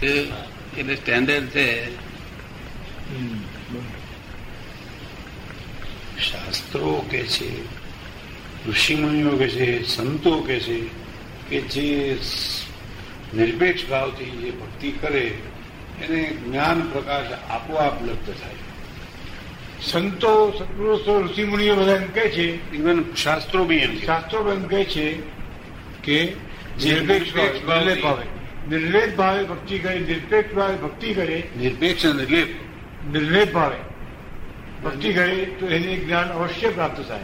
છે. 0.01 0.50
એટલે 0.71 0.95
સ્ટેન્ડર્ડ 0.95 1.51
છે 1.51 1.67
શાસ્ત્રો 6.17 7.03
કે 7.09 7.23
છે 7.25 7.49
ઋષિમુનિઓ 8.65 9.37
કે 9.37 9.47
છે 9.49 9.83
સંતો 9.85 10.41
કે 10.41 10.59
છે 10.59 10.79
કે 11.49 11.61
જે 11.67 12.17
નિરપેક્ષ 13.33 13.85
ભાવથી 13.85 14.31
જે 14.39 14.51
ભક્તિ 14.53 14.93
કરે 14.97 15.25
એને 15.99 16.21
જ્ઞાન 16.39 16.87
પ્રકાશ 16.89 17.31
આપોઆપ 17.49 18.01
લબ્ધ 18.01 18.35
થાય 18.35 18.69
સંતો 19.81 20.33
સત્પુરુષો 20.53 21.21
ઋષિમુનિઓ 21.21 21.75
બધા 21.75 21.97
એમ 21.97 22.11
કહે 22.11 22.29
છે 22.29 22.47
ઇવન 22.71 22.99
શાસ્ત્રો 23.15 23.65
બી 23.65 23.81
એમ 23.81 23.99
શાસ્ત્રો 23.99 24.39
શાસ્ત્રો 24.39 24.51
એમ 24.51 24.67
કહે 24.67 24.85
છે 24.87 25.07
કે 26.01 26.19
નિરપેક્ષ 26.79 27.33
ભાવે 27.65 28.25
નિર્લેપ 28.69 29.15
ભાવે 29.15 29.43
ભક્તિ 29.43 29.79
કરે 29.79 29.99
નિરપેક્ષ 29.99 30.53
ભાવે 30.53 30.75
ભક્તિ 30.75 31.13
કરે. 31.13 31.43
નિરપેક્ષ 31.59 32.05
અને 32.05 32.25
નિર્લેપ. 32.25 32.47
નિર્લેપ 33.11 33.51
ભાવે 33.51 33.77
ભક્તિ 34.83 35.13
કરે 35.13 35.35
તો 35.35 35.67
એને 35.67 35.95
જ્ઞાન 35.95 36.27
અવશ્ય 36.27 36.69
પ્રાપ્ત 36.69 37.07
થાય. 37.07 37.19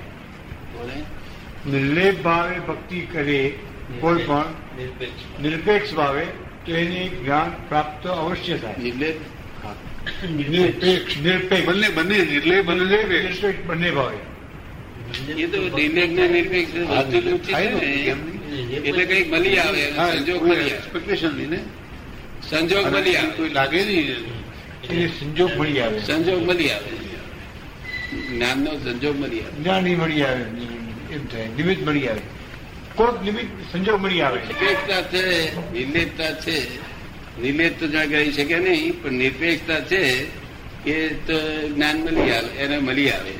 નિર્લેપ 1.69 2.21
ભાવે 2.21 2.59
ભક્તિ 2.59 3.01
કરે 3.01 3.53
કોઈ 3.99 4.23
પણ 4.23 4.43
નિરપેક્ષ. 4.77 5.41
નિરપેક્ષ 5.41 5.93
ભાવે 5.93 6.25
તો 6.65 6.71
એને 6.71 7.07
જ્ઞાન 7.07 7.67
પ્રાપ્ત 7.69 8.07
અવશ્ય 8.07 8.57
થાય. 8.57 8.75
નિર્લેપ? 8.83 9.15
નિરપેક્ષ 10.49 11.17
નિરપેક્ષ. 11.17 11.67
બંને 11.67 11.89
બંને 11.89 12.17
નિર્લેપ 12.17 12.69
અને 12.69 12.85
નિરપેક્ષ. 12.85 13.67
બંને 13.67 13.91
ભાવે. 13.91 14.17
એ 15.31 15.47
તો 15.47 15.77
નિર્લેપ 15.77 16.09
ને 16.09 16.27
નિરપેક્ષ 16.27 16.75
વસ્તુ 16.75 17.37
થાય 17.37 17.67
છે 17.67 18.13
ને? 18.13 18.36
એટલે 18.87 19.03
કંઈક 19.09 19.27
મળી 19.33 19.57
આવે 19.63 19.83
સંજોગ 20.13 20.41
મળી 20.49 20.71
એક્સપેક્ટેશન 20.77 21.33
નહીં 21.39 21.65
સંજોગ 22.49 22.85
મળી 22.93 23.17
આવે. 23.19 23.31
કોઈ 23.37 23.53
લાગે 23.57 23.81
નહીં 23.89 24.07
એટલે 24.83 25.05
સંજોગ 25.19 25.51
મળી 25.59 25.79
આવે. 25.81 25.97
સંજોગ 26.07 26.41
મળી 26.49 26.71
આવે. 26.75 26.91
જ્ઞાનનો 28.29 28.71
સંજોગ 28.85 29.15
મળી 29.21 29.43
આવે. 29.45 29.55
જ્ઞાની 29.61 29.95
મળી 30.01 30.23
આવે 30.23 30.43
એમ 31.15 31.23
થાય. 31.31 31.47
નિમિત્ત 31.57 31.81
મળી 31.87 32.07
આવે. 32.11 32.23
કોક 32.95 33.15
નિમિત્ત 33.23 33.51
સંજોગ 33.71 33.97
મળી 34.03 34.21
આવે. 34.21 34.39
નિરપેક્ષતા 34.47 35.01
છે 35.11 35.23
નિર્લેપતા 35.73 36.33
છે. 36.43 36.57
નિર્લેપ 37.41 37.73
તો 37.79 37.85
જ્યાં 37.93 38.09
કહી 38.11 38.31
શકે 38.31 38.57
નહીં 38.65 38.93
પણ 39.01 39.13
નિરપેક્ષતા 39.23 39.81
છે 39.89 40.01
એ 40.85 40.95
તો 41.27 41.37
જ્ઞાન 41.75 41.97
મળી 42.05 42.31
આવે 42.37 42.49
એને 42.63 42.77
મળી 42.87 43.11
આવે. 43.11 43.33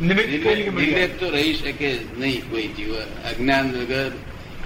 નિર્લેપ 0.00 1.12
તો 1.20 1.26
રહી 1.30 1.54
શકે 1.60 1.90
નહીં 2.20 2.42
કોઈ 2.50 2.68
જીવન. 2.76 3.10
અજ્ઞાન 3.30 3.66
વગર 3.78 4.12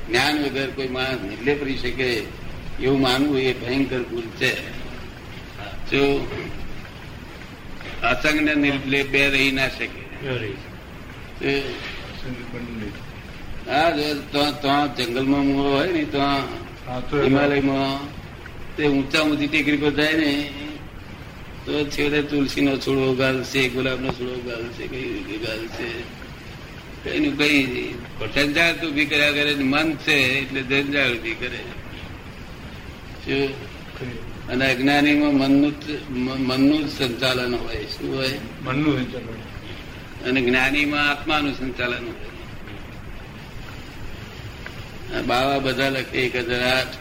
જ્ઞાન 0.08 0.36
વગર 0.44 0.70
કોઈ 0.76 0.88
માણસ 0.88 1.20
નિર્લે 1.22 1.52
કરી 1.54 1.78
શકે 1.78 2.08
એવું 2.80 3.00
માનવું 3.00 3.38
એ 3.40 3.52
ભયંકર 3.54 4.02
ભૂલ 4.10 4.28
છે. 4.38 4.52
જો 5.90 6.02
અસંગ 8.02 8.38
ને 8.40 8.54
નિર્લેપ 8.56 9.08
બે 9.10 9.22
રહી 9.28 9.52
ના 9.52 9.68
શકે. 9.68 10.02
હા 13.66 13.90
તો 14.32 14.42
જંગલમાં 14.98 15.44
મૂળો 15.46 15.70
હોય 15.70 15.92
ને 15.92 16.04
તો 16.04 16.22
હિમાલયમાં 17.22 17.98
તે 18.76 18.82
ઊંચા 18.86 19.22
ઊંચી 19.22 19.48
ટેકરી 19.48 19.76
પર 19.76 19.90
જાય 19.90 20.16
ને 20.16 20.32
તો 21.64 21.72
છેવટે 21.86 22.20
તુલસીનો 22.22 22.72
છોડવો 22.76 23.08
ગાલશે 23.14 23.60
ગુલાબનો 23.68 24.08
છોડવો 24.12 24.38
ગાલશે 24.48 24.84
કઈ 24.86 25.08
રીતે 25.14 25.36
ગાલશે 25.44 25.88
કઈ 27.08 27.20
નું 27.20 27.38
કઈ 27.38 27.94
જંજાળ 28.34 28.86
ઊભી 28.86 29.06
કર્યા 29.06 29.30
કરે 29.30 29.54
મન 29.54 29.96
છે 29.96 30.12
એટલે 30.12 30.62
જંજાળ 30.62 31.14
ઊભી 31.14 31.34
કરે. 31.34 31.58
અને 34.48 34.74
અજ્ઞાનીમાં 34.74 35.34
મનનું 35.34 35.74
મનનું 36.46 36.86
જ 36.86 36.90
સંચાલન 36.90 37.54
હોય 37.54 37.76
શું 37.76 38.16
હોય? 38.16 38.38
મનનું 38.62 38.98
સંચાલન. 38.98 40.28
અને 40.28 40.42
જ્ઞાનીમાં 40.42 41.10
આત્માનું 41.10 41.52
સંચાલન 41.52 42.04
હોય. 42.04 42.14
બાવા 45.22 45.58
બધા 45.58 45.88
લખે 45.88 46.18
એક 46.18 46.36
હજાર 46.36 46.62
આઠ. 46.62 46.94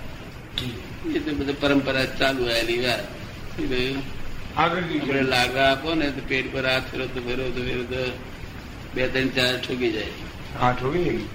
એ 1.15 1.19
તો 1.19 1.31
બધા 1.31 1.53
પરંપરા 1.59 2.05
ચાલુ 2.05 2.43
આવેલી 2.43 2.79
વાત. 2.79 3.03
શું 3.55 3.69
કહ્યું? 3.69 4.17
આપણે 4.57 5.21
લાગા 5.21 5.71
આપો 5.71 5.93
ને 5.93 6.11
તો 6.11 6.21
પેટ 6.27 6.53
પર 6.53 6.65
હાથ 6.65 6.83
ફેરો 6.91 7.05
તો 7.05 7.21
ફેરો 7.21 7.49
તો 7.49 7.63
ફેરો 7.63 7.83
તો 7.83 8.11
બે 8.97 9.07
ત્રણ 9.07 9.27
ચાર 9.27 9.57
ઠોકી 9.57 9.91
જાય. 9.91 10.05
હા 10.59 10.71
ઠોકી 10.71 11.29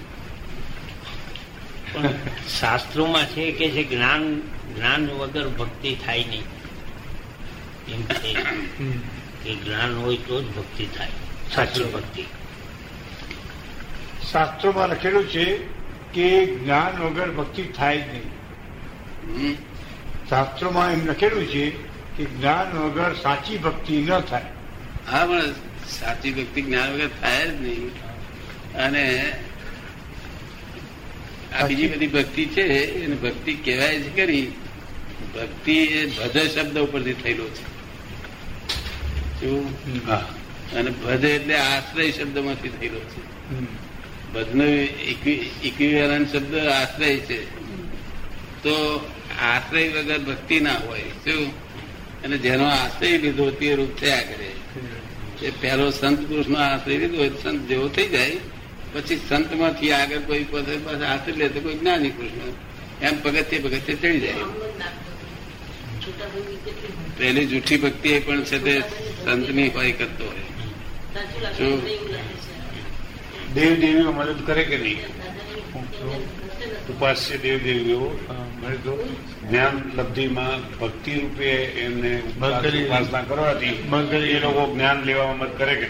પણ 1.93 2.09
શાસ્ત્રોમાં 2.61 3.27
છે 3.27 3.53
કે 3.53 3.69
જે 3.69 3.85
જ્ઞાન 3.85 4.41
જ્ઞાન 4.77 5.11
વગર 5.11 5.49
ભક્તિ 5.49 5.97
થાય 6.07 6.25
નહીં. 6.29 6.45
એમ 7.89 8.03
છે. 8.03 8.33
કે 9.45 9.55
જ્ઞાન 9.55 9.97
હોય 9.99 10.17
તો 10.17 10.43
જ 10.43 10.47
ભક્તિ 10.57 10.87
થાય. 10.87 11.09
સાચી 11.55 11.85
ભક્તિ. 11.85 12.23
શાસ્ત્રોમાં 14.33 14.89
લખેલું 14.89 15.29
છે 15.29 15.45
કે 16.13 16.47
જ્ઞાન 16.47 17.03
વગર 17.03 17.31
ભક્તિ 17.31 17.63
થાય 17.63 18.01
જ 18.01 18.09
નહીં. 18.09 19.57
શાસ્ત્રોમાં 20.29 20.93
એમ 20.93 21.07
લખેલું 21.07 21.47
છે 21.47 21.71
કે 22.17 22.25
જ્ઞાન 22.25 22.79
વગર 22.79 23.15
સાચી 23.15 23.59
ભક્તિ 23.59 23.97
ન 23.97 24.21
થાય. 24.21 24.45
હા 25.11 25.27
પણ 25.27 25.43
સાચી 25.89 26.31
વ્યક્તિ 26.31 26.63
જ્ઞાન 26.63 26.93
વગર 26.93 27.09
થાય 27.09 27.47
જ 27.47 27.61
નહીં. 27.63 27.91
અને 28.75 29.33
આ 31.55 31.67
બીજી 31.67 31.89
બધી 31.89 32.07
ભક્તિ 32.07 32.47
છે 32.47 32.63
એને 33.05 33.15
ભક્તિ 33.15 33.55
કહેવાય 33.55 34.01
છે 34.01 34.17
ખરી. 34.17 34.53
ભક્તિ 35.35 35.73
એ 35.73 36.07
ભજ 36.07 36.51
શબ્દ 36.51 36.79
ઉપરથી 36.79 37.13
થયેલો 37.13 37.49
છે. 37.49 37.73
અને 40.77 40.91
ભજ 40.91 41.25
એટલે 41.25 41.57
આશ્રય 41.57 42.11
શબ્દમાંથી 42.11 42.69
થયેલો 42.69 43.01
છે. 43.01 43.21
ભજનો 44.33 44.65
ઇક્વિવેલન્ટ 45.65 46.33
શબ્દ 46.33 46.55
આશ્રય 46.55 47.17
છે. 47.17 47.41
તો 48.63 48.75
આશ્રય 49.43 49.89
વગર 49.89 50.19
ભક્તિ 50.19 50.61
ના 50.61 50.75
હોય. 50.75 51.01
શું? 51.01 51.73
અને 52.23 52.39
જેનો 52.39 52.65
આશ્રય 52.65 53.19
લીધો 53.19 53.51
તે 53.51 53.75
રૂપ 53.75 53.97
થયા 53.97 54.23
કરે. 54.23 54.51
એ 55.45 55.51
પહેલો 55.61 55.91
સંત 55.91 56.19
પુરુષનો 56.29 56.59
આશ્રય 56.59 56.99
લીધો 56.99 57.17
હોય 57.17 57.31
સંત 57.43 57.61
જેવો 57.69 57.89
થઈ 57.89 58.09
જાય. 58.09 58.37
પછી 58.93 59.21
સંતમાંથી 59.29 59.93
આગળ 59.93 60.19
કોઈ 60.19 60.45
પાસે 60.45 60.77
પાસે 60.77 61.05
આશ્રય 61.05 61.35
લે 61.37 61.49
તો 61.49 61.61
કોઈ 61.61 61.75
જ્ઞાની 61.75 62.11
કૃષ્ણ 62.11 63.07
એમ 63.07 63.15
પગથિયે 63.23 63.63
પગથિયે 63.63 63.97
ચડી 63.97 64.21
જાય. 64.21 64.45
પહેલી 67.19 67.47
જૂઠી 67.47 67.77
ભક્તિ 67.77 68.09
એ 68.09 68.21
પણ 68.21 68.45
છે 68.45 68.59
તે 68.59 68.75
સંતની 69.25 69.69
હોય 69.69 69.93
કરતો 69.93 70.25
હોય. 70.25 70.45
દેવ 73.55 73.73
દેવીઓ 73.81 74.13
મદદ 74.13 74.47
કરે 74.47 74.63
કે 74.65 74.77
નહીં? 74.79 75.01
ઉપાસ્ય 76.91 77.37
દેવ 77.39 77.59
દેવીઓ 77.59 78.05
જ્ઞાન 79.51 79.77
લબ્ધિમાં 79.95 80.79
ભક્તિ 80.79 81.13
રૂપે 81.15 81.51
એમને 81.85 82.13
ઉપાસના 82.21 83.23
કરવાથી 83.23 83.73
એ 84.29 84.41
લોકો 84.41 84.63
જ્ઞાન 84.75 85.03
લેવામાં 85.03 85.39
મદદ 85.39 85.59
કરે 85.59 85.75
કે 85.75 85.89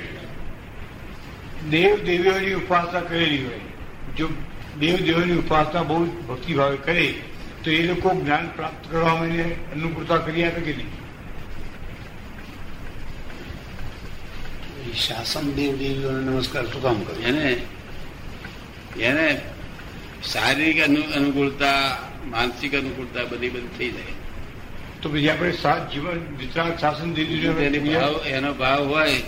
દેવ 1.70 1.94
દેવીઓની 2.04 2.54
ઉપાસના 2.54 3.00
કરેલી 3.00 3.44
હોય. 3.44 3.60
જો 4.16 4.28
દેવ 4.80 4.96
દેવોની 4.96 5.32
ઉપાસના 5.32 5.82
બહુ 5.82 6.04
ભક્તિભાવે 6.28 6.76
કરે 6.76 7.14
તો 7.64 7.70
એ 7.70 7.82
લોકો 7.82 8.08
જ્ઞાન 8.20 8.48
પ્રાપ્ત 8.56 8.90
કરવામાં 8.90 9.28
એને 9.28 9.56
અનુકૂળતા 9.72 10.18
કરી 10.18 10.44
આપે 10.44 10.60
કે 10.60 10.72
નહીં? 10.72 10.92
શાસન 14.94 15.46
દેવ 15.52 15.72
દેવીઓને 15.78 16.20
નમસ્કાર 16.30 16.64
શું 16.66 16.82
કામ 16.82 16.98
કરે? 17.02 17.22
એને 17.22 17.46
એને 19.00 19.40
શારીરિક 20.24 20.84
અનુ- 20.84 21.12
અનુકૂળતા 21.12 21.98
માનસિક 22.26 22.74
અનુકૂળતા 22.74 23.24
બધી 23.24 23.48
બધી 23.48 23.68
થઈ 23.78 23.90
જાય. 23.90 24.02
તો 25.02 25.08
પછી 25.08 25.28
આપણે 25.28 25.52
સાત 25.52 25.92
જીવન 25.92 26.36
વિતરાગ 26.38 26.78
શાસન 26.78 27.14
દીધી 27.14 27.94
ભાવ 27.94 28.20
એનો 28.26 28.54
ભાવ 28.54 28.88
હોય 28.88 29.22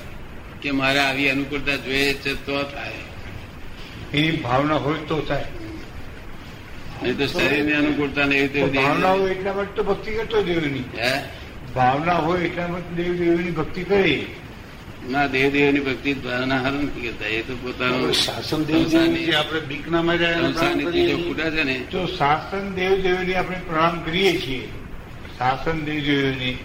કે 0.63 0.71
મારે 0.71 0.99
આવી 0.99 1.29
અનુકૂળતા 1.29 1.77
જોઈએ 1.77 2.15
છે 2.15 2.47
તો 2.47 2.63
થાય. 2.63 2.93
એની 4.15 4.31
ભાવના 4.31 4.75
હોય 4.75 4.99
તો 4.99 5.21
થાય. 5.21 5.45
નહીં 7.03 7.19
તો 7.19 7.27
શરીરની 7.27 7.73
અનુકૂળતા 7.73 8.25
ને 8.25 8.37
એવી 8.37 8.63
ભાવના 8.63 9.11
હોય 9.11 9.31
એટલા 9.31 9.53
માટે 9.53 9.73
તો 9.75 9.83
ભક્તિ 9.83 10.11
કરતો 10.11 10.43
દેવની 10.43 10.85
હે? 10.99 11.23
ભાવના 11.75 12.13
હોય 12.13 12.41
એટલા 12.41 12.67
માટે 12.67 13.03
દેવ 13.03 13.17
દેવીની 13.17 13.51
ભક્તિ 13.51 13.83
કરે. 13.83 14.27
ના 15.11 15.27
દેવની 15.27 15.81
ભક્તિ 15.81 16.15
ભાવના 16.15 16.59
હારું 16.59 16.85
નથી 16.85 17.01
કરતા 17.01 17.27
એ 17.27 17.43
તો 17.43 17.55
પોતાનું 17.57 18.13
શાસન 18.13 18.65
દેવ 18.65 18.89
જે 18.89 19.35
આપણે 19.35 20.01
માર્યા 20.01 20.53
ચીજો 20.53 20.93
છીએ. 20.93 21.25
ખૂટે 21.25 21.51
છે 21.51 21.65
ને. 21.65 21.75
તો 21.91 22.07
શાસન 22.07 22.75
દેવ 22.75 23.03
દેવીને 23.03 23.35
આપણે 23.35 23.57
પ્રણામ 23.69 24.03
કરીએ 24.03 24.41
છીએ. 24.41 24.69
શાસન 25.39 25.85
દેવ 25.85 26.05
દેવીને. 26.05 26.59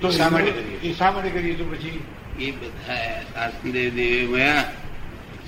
તો 0.00 0.10
શા 0.10 0.30
માટે 0.30 0.50
કરીએ? 0.50 0.94
શા 0.94 1.10
માટે 1.10 1.30
કરીએ 1.30 1.54
તો 1.54 1.64
પછી? 1.64 2.00
એ 2.38 2.50
બધા 2.50 3.20
શાસનદેવ 3.34 3.94
દેવ 3.94 4.30
મયા 4.30 4.64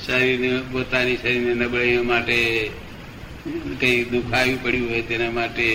શરીરને 0.06 0.62
પોતાની 0.72 1.16
શરીરની 1.16 1.54
નબળાઈઓ 1.54 2.02
માટે 2.04 2.70
કઈ 3.80 4.04
દુઃખ 4.04 4.35
આવ્યું 4.35 4.62
પડ્યું 4.62 4.88
હોય 4.88 5.02
તેના 5.02 5.30
માટે 5.30 5.66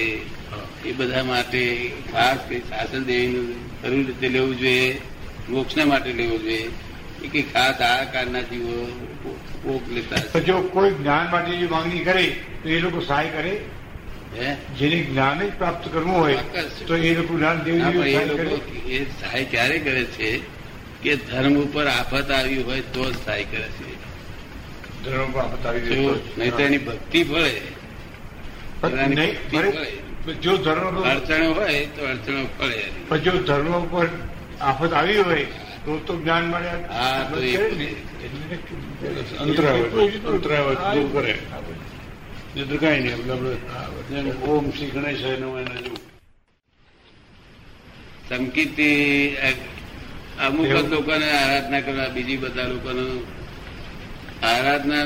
એ 0.85 0.91
બધા 0.97 1.23
માટે 1.23 1.91
ખાસ 2.11 2.37
કઈ 2.49 2.59
શાસન 2.59 3.03
દેવીનું 3.03 3.55
જરૂર 3.83 4.05
રીતે 4.05 4.29
લેવું 4.29 4.59
જોઈએ. 4.59 4.97
મોક્ષના 5.49 5.85
માટે 5.85 6.11
લેવો 6.13 6.37
જોઈએ. 6.37 6.69
એ 7.33 7.41
ખાસ 7.41 7.81
આ 7.81 8.03
કાળના 8.03 8.41
જીવો 8.41 8.75
ભોગ 9.63 9.83
લેતા 9.91 10.39
જો 10.39 10.61
કોઈ 10.61 10.91
જ્ઞાન 10.91 11.31
માટે 11.31 11.57
જે 11.57 11.67
માંગણી 11.67 11.99
કરે 11.99 12.25
તો 12.63 12.69
એ 12.69 12.79
લોકો 12.79 12.99
સહાય 12.99 13.29
કરે? 13.29 13.53
જેને 14.79 14.97
જ્ઞાન 15.03 15.39
જ 15.39 15.51
પ્રાપ્ત 15.57 15.93
કરવું 15.93 16.17
હોય 16.17 16.37
તો 16.87 16.95
એ 16.95 17.13
લોકો 17.15 17.37
જ્ઞાન 17.37 17.63
દેવ 17.63 17.75
એ 17.75 18.13
સહાય 18.13 18.25
લોકો 18.25 18.55
એ 18.89 19.05
સહાય 19.21 19.43
ક્યારે 19.45 19.79
કરે 19.79 20.03
છે? 20.03 20.29
કે 21.03 21.15
ધર્મ 21.15 21.55
ઉપર 21.57 21.87
આફત 21.87 22.31
આવી 22.31 22.63
હોય 22.63 22.81
તો 22.81 23.11
જ 23.11 23.15
સહાય 23.25 23.43
કરે 23.43 23.67
છે. 23.77 23.93
ધર્મ 25.03 25.23
ઉપર 25.29 25.39
આફત 25.39 25.65
આવી 25.65 26.05
હોય 26.05 26.19
નહીં 26.37 26.51
તો 26.51 26.61
એની 26.61 26.77
ભક્તિ 26.77 27.23
ફળે 27.23 27.51
જો 30.41 30.57
ધર્મ 30.57 31.01
અડચણો 31.03 31.53
હોય 31.53 31.85
તો 31.85 32.05
અડચણો 32.05 32.45
ફળે 32.59 33.19
જો 33.19 33.31
ધર્મ 33.31 33.73
ઉપર 33.75 34.07
આફત 34.61 34.93
આવી 34.93 35.17
હોય 35.17 35.45
તો 35.85 35.97
તો 35.97 36.21
જ્ઞાન 36.21 36.43
મળે. 36.47 36.69
હા, 36.93 37.31
કરે. 41.13 41.39
કરે 42.77 42.99
નહીં 42.99 44.41
ઓમ 44.43 44.69
શ્રી 44.69 44.87
ગણેશ. 44.87 45.23
સંકિતથી 48.29 49.37
અમુક 50.39 50.67
જ 50.67 50.89
લોકોને 50.89 51.31
આરાધના 51.31 51.81
કરવા 51.81 52.07
બીજી 52.07 52.37
બધા 52.37 52.63
લોકોને 52.63 53.21
આરાધના 54.45 55.05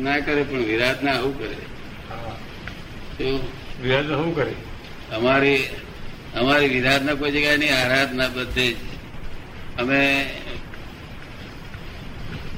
ના 0.00 0.18
કરે 0.18 0.42
પણ 0.42 0.58
વિરાધના 0.58 1.12
આવું 1.12 1.38
કરે. 1.38 1.56
વિરાધના 3.82 4.14
શું 4.14 4.34
કરે? 4.34 4.52
અમારી 5.14 5.64
અમારી 6.34 6.68
વિરાધના 6.68 7.14
કોઈ 7.14 7.30
જગ્યાએ 7.30 7.56
નહીં 7.56 7.76
આરાધના 7.76 8.28
બધે 8.28 8.72
જ. 8.72 8.76
અમે 9.78 10.30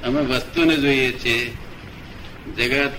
અમે 0.04 0.20
વસ્તુને 0.20 0.76
જોઈએ 0.76 1.12
છીએ. 1.12 1.50
જગત 2.56 2.92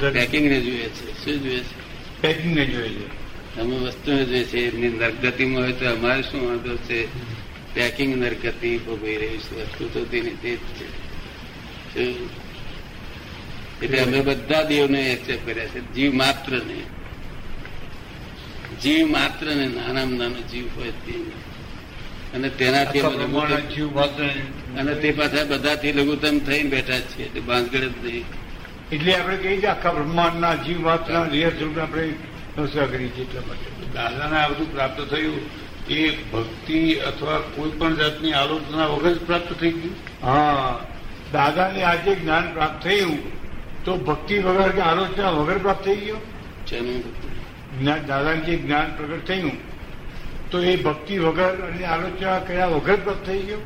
પેકિંગને 0.00 0.60
જોઈએ 0.60 0.88
છે 0.88 1.24
શું 1.24 1.42
જોઈએ 1.42 1.60
છે? 1.60 2.22
પેકિંગને 2.22 2.66
જોઈએ 2.66 2.88
છે. 2.88 3.60
અમે 3.60 3.76
વસ્તુને 3.76 4.24
જોઈએ 4.24 4.44
છે 4.44 4.58
એમની 4.58 4.88
નરગતિમાં 4.88 5.62
હોય 5.62 5.72
તો 5.72 5.90
અમારે 5.90 6.22
શું 6.22 6.48
વાંધો 6.48 6.76
છે? 6.76 7.06
પેકિંગ 7.74 8.16
નરગતિ 8.16 8.78
ભોગવી 8.78 9.16
રહી 9.16 9.38
છે. 9.38 9.62
વસ્તુ 9.62 9.88
તો 9.92 10.04
તેની 10.04 10.30
તે 10.30 10.56
જ 10.56 10.58
છે. 10.58 10.88
એટલે 13.82 14.00
અમે 14.00 14.20
બધા 14.20 14.62
દેવને 14.62 15.12
એક્સેપ્ટ 15.12 15.46
કર્યા 15.46 15.66
છે. 15.66 15.92
જીવ 15.94 16.14
માત્ર 16.14 16.52
ને 16.52 16.82
જીવ 18.82 19.10
માત્ર 19.10 19.46
ને 19.46 19.66
નાનામાં 19.66 20.18
નાનો 20.18 20.40
જીવ 20.50 20.66
હોય 20.76 20.92
તે 21.06 21.14
અને 22.34 22.48
તેનાથી 22.50 23.00
અને 24.78 24.94
તે 24.94 25.12
પાછા 25.12 25.44
બધાથી 25.44 25.92
લઘુત્તમ 25.92 26.38
થઈને 26.38 26.70
બેઠા 26.70 27.00
છીએ 27.00 27.24
એટલે 27.26 27.40
બાંધગડ 27.40 27.84
જ 27.84 28.04
નહીં. 28.04 28.24
એટલે 28.92 29.14
આપણે 29.14 29.36
કહીએ 29.36 29.56
છીએ 29.56 29.68
આખા 29.68 29.92
બ્રહ્માંડના 29.92 30.54
જીવ 30.54 30.80
માત્ર 30.80 31.12
સ્વરૂપને 31.50 31.82
આપણે 31.82 32.14
નમસ્કાર 32.56 32.86
કરીએ 32.86 33.08
છીએ 33.08 33.24
એટલા 33.24 33.42
માટે. 33.48 33.68
દાદાને 33.94 34.36
આ 34.36 34.48
બધું 34.48 34.72
પ્રાપ્ત 34.72 35.00
થયું 35.00 35.40
એ 35.88 36.10
ભક્તિ 36.32 36.94
અથવા 36.94 37.40
કોઈ 37.40 37.70
પણ 37.70 37.96
જાતની 37.96 38.32
આલોચના 38.32 38.86
વગર 38.86 39.14
જ 39.14 39.18
પ્રાપ્ત 39.18 39.52
થઈ 39.52 39.70
ગયું 39.70 39.94
હા. 40.22 40.80
દાદાને 41.32 41.82
આજે 41.82 42.14
જ્ઞાન 42.14 42.52
પ્રાપ્ત 42.52 42.82
થયું 42.82 43.18
તો 43.84 43.96
ભક્તિ 43.96 44.38
વગર 44.38 44.70
કે 44.70 44.80
આલોચના 44.80 45.30
વગર 45.30 45.58
પ્રાપ્ત 45.58 45.84
થઈ 45.84 45.96
ગયો? 45.96 46.20
જ્ઞાન 46.66 47.02
દાદાને 47.84 48.40
જે 48.40 48.56
જ્ઞાન 48.56 48.96
પ્રગટ 48.96 49.26
થયું 49.26 49.68
તો 50.50 50.62
એ 50.62 50.76
ભક્તિ 50.76 51.18
વગર 51.18 51.54
અને 51.54 51.84
આલોચના 51.84 52.38
કર્યા 52.38 52.66
વગર 52.66 52.96
પ્રગટ 52.96 53.26
થઈ 53.26 53.42
ગયો? 53.42 53.58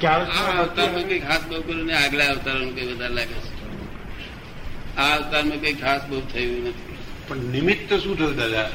કે 0.00 0.06
આ 0.06 0.58
અવતારમાં 0.58 1.02
કઈ 1.02 1.20
ખાસ 1.20 1.40
બહુ 1.48 1.62
કર્યું 1.62 1.86
ને 1.86 1.94
આગલા 1.94 2.24
અવતારમાં 2.24 2.74
કઈ 2.74 2.92
વધારે 2.92 3.14
લાગે 3.14 3.34
છે? 3.34 3.56
આ 4.96 5.16
અવતારમાં 5.16 5.60
કઈ 5.60 5.74
ખાસ 5.74 6.06
બહુ 6.08 6.20
થયું 6.20 6.68
નથી. 6.68 6.96
પણ 7.28 7.36
નિમિત્ત 7.36 7.94
શું 7.94 8.18
થયું 8.18 8.36
દાદા? 8.36 8.68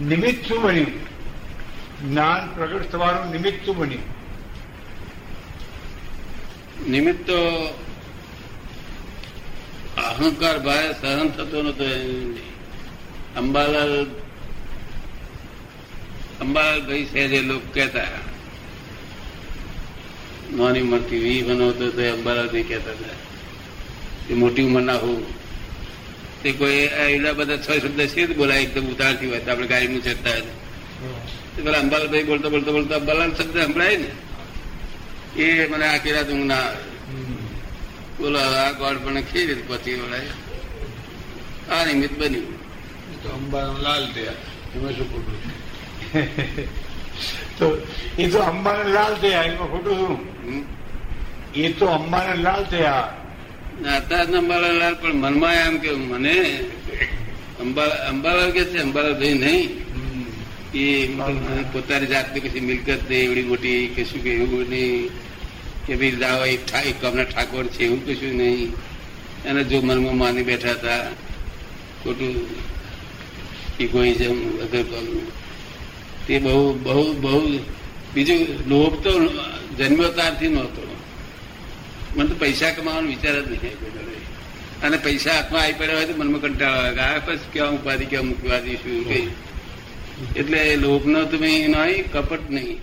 નિમિત્ત 0.00 0.46
શું 0.46 0.62
બન્યું? 0.62 0.92
જ્ઞાન 2.10 2.54
પ્રગટ 2.54 2.90
થવાનું 2.90 3.32
નિમિત્ત 3.32 3.64
શું 3.64 3.76
બન્યું? 3.76 4.18
નિમિત્ત 6.90 7.26
તો 7.26 7.38
અહંકાર 10.18 10.56
ભારે 10.66 10.88
સહન 11.00 11.28
થતો 11.36 11.58
નતો. 11.62 11.84
અંબાલાલ 13.40 13.92
અંબાલાલ 16.42 16.80
ભાઈ 16.88 17.06
સહેજે 17.12 17.38
લોકો 17.50 17.68
કહેતા. 17.74 18.18
નાની 20.56 20.82
ઉંમરથી 20.86 21.22
વી 21.24 21.42
બનાવતો 21.46 21.86
તો 21.94 22.00
એ 22.02 22.10
અંબાલાલ 22.16 22.48
ભાઈ 22.52 22.68
કહેતા 22.70 22.96
હતા. 22.98 23.18
એ 24.30 24.34
મોટી 24.34 24.66
ઉંમરના 24.68 24.98
હોવું 25.02 25.22
તે 26.42 26.48
કોઈ 26.58 26.82
એટલા 27.14 27.34
બધા 27.38 27.62
છ 27.64 27.68
શબ્દ 27.82 28.00
છે 28.12 28.22
જ 28.26 28.30
બોલાય, 28.36 28.62
એકદમ 28.66 28.86
ઉતારથી 28.92 29.28
હોય 29.30 29.40
તો 29.44 29.50
આપણે 29.50 29.68
ગાડીમાં 29.72 30.02
ચડતા 30.02 30.36
હતા. 30.40 30.56
પેલા 31.64 31.80
અંબાલાલભાઈ 31.84 32.28
બોલતા 32.30 32.50
બોલતા, 32.54 32.74
બોલતો 32.76 32.92
અંબાલાલ 33.00 33.30
શબ્દ 33.38 33.56
સંભળાય 33.64 33.96
ને. 34.02 34.10
એ 35.42 35.44
મને 35.70 35.86
આ 35.86 35.98
કેરા 36.04 36.26
ઊંઘ 36.32 36.46
ના 36.50 36.64
આવે. 36.68 36.87
બોલો 38.18 38.38
આ 38.38 38.70
ગોળ 38.72 38.96
પણ 38.98 39.20
કેવી 39.20 39.46
રીતે 39.46 39.62
પહોંચી 39.66 39.94
વળાય? 39.94 40.26
આ 41.80 41.84
નિમિત્ત 41.84 42.18
બન્યું. 42.18 42.58
તો 43.22 43.28
અંબાનો 43.28 43.78
લાલ 43.78 44.12
થયા 44.12 44.32
એમાં 44.76 44.92
શું 44.92 45.12
ખોટું 45.12 45.58
તો 47.58 47.86
એ 48.18 48.28
તો 48.28 48.38
અંબાને 48.38 48.92
લાલ 48.92 49.14
થયા 49.14 49.42
એમાં 49.42 49.68
ખોટું 49.70 49.96
શું? 49.96 50.64
એ 51.54 51.72
તો 51.72 51.86
અંબાને 51.86 52.42
લાલ 52.42 52.64
થયા 52.64 53.16
નાતા 53.82 54.18
અંબાલાલ 54.18 54.74
લાલ 54.74 54.94
પણ 54.94 55.12
મનમાં 55.12 55.54
એમ 55.54 55.78
કે 55.78 55.90
મને 55.90 56.60
અંબા- 57.60 58.08
અંબાલાલ 58.08 58.50
કે 58.50 58.64
છે 58.64 58.78
અંબાલાલ 58.78 59.14
ભાઈ 59.14 59.34
નહીં. 59.34 59.88
એ 60.74 61.06
પોતાની 61.72 62.06
જાતની 62.06 62.40
કશી 62.40 62.60
મિલકત 62.60 63.10
નહીં 63.10 63.20
એવડી 63.20 63.42
મોટી 63.42 63.86
કશું 63.86 64.22
કે 64.22 64.30
એવું 64.30 64.68
નહીં. 64.70 65.10
કે 65.88 65.96
ભાઈ 65.96 66.58
એક 66.86 67.04
અમને 67.04 67.24
ઠાકોર 67.24 67.64
છે 67.66 67.84
એવું 67.84 68.00
કશું 68.06 68.34
નહીં. 68.36 68.72
અને 69.44 69.64
જો 69.64 69.80
મનમાં 69.80 70.16
માની 70.16 70.42
બેઠા 70.42 70.70
હતા 70.70 71.04
ખોટું 72.04 72.34
ઇગોઇઝમ 73.80 74.38
વગર. 74.58 74.84
તે 76.26 76.38
બહુ 76.38 76.74
બહુ 76.82 77.12
બહુ 77.12 77.40
બીજું 78.14 78.40
લોભ 78.68 79.00
તો 79.02 79.12
જન્મતારથી 79.78 80.48
નહોતો. 80.48 80.82
મને 82.16 82.28
તો 82.28 82.34
પૈસા 82.34 82.70
કમાવાનો 82.70 83.08
વિચાર 83.08 83.36
જ 83.40 83.48
નહીં 83.48 83.72
આવ્યો 83.72 84.16
અને 84.82 84.96
પૈસા 84.96 85.32
હાથમાં 85.32 85.62
આવી 85.62 85.72
પડ્યા 85.72 85.96
હોય 85.96 86.06
તો 86.06 86.14
મનમાં 86.16 86.40
કંટાળો 86.40 86.80
આવે 86.80 87.00
આ 87.00 87.18
પછી 87.18 87.50
કેવા 87.52 87.68
ઉપાધિ 87.68 88.04
કેવા 88.04 88.22
મૂકવા 88.22 88.58
દઈશું 88.58 88.96
એટલે 90.36 90.76
લોભ 90.76 91.06
નો 91.06 91.24
તમે 91.24 91.50
નહીં 91.66 92.10
કપટ 92.12 92.50
નહીં. 92.50 92.78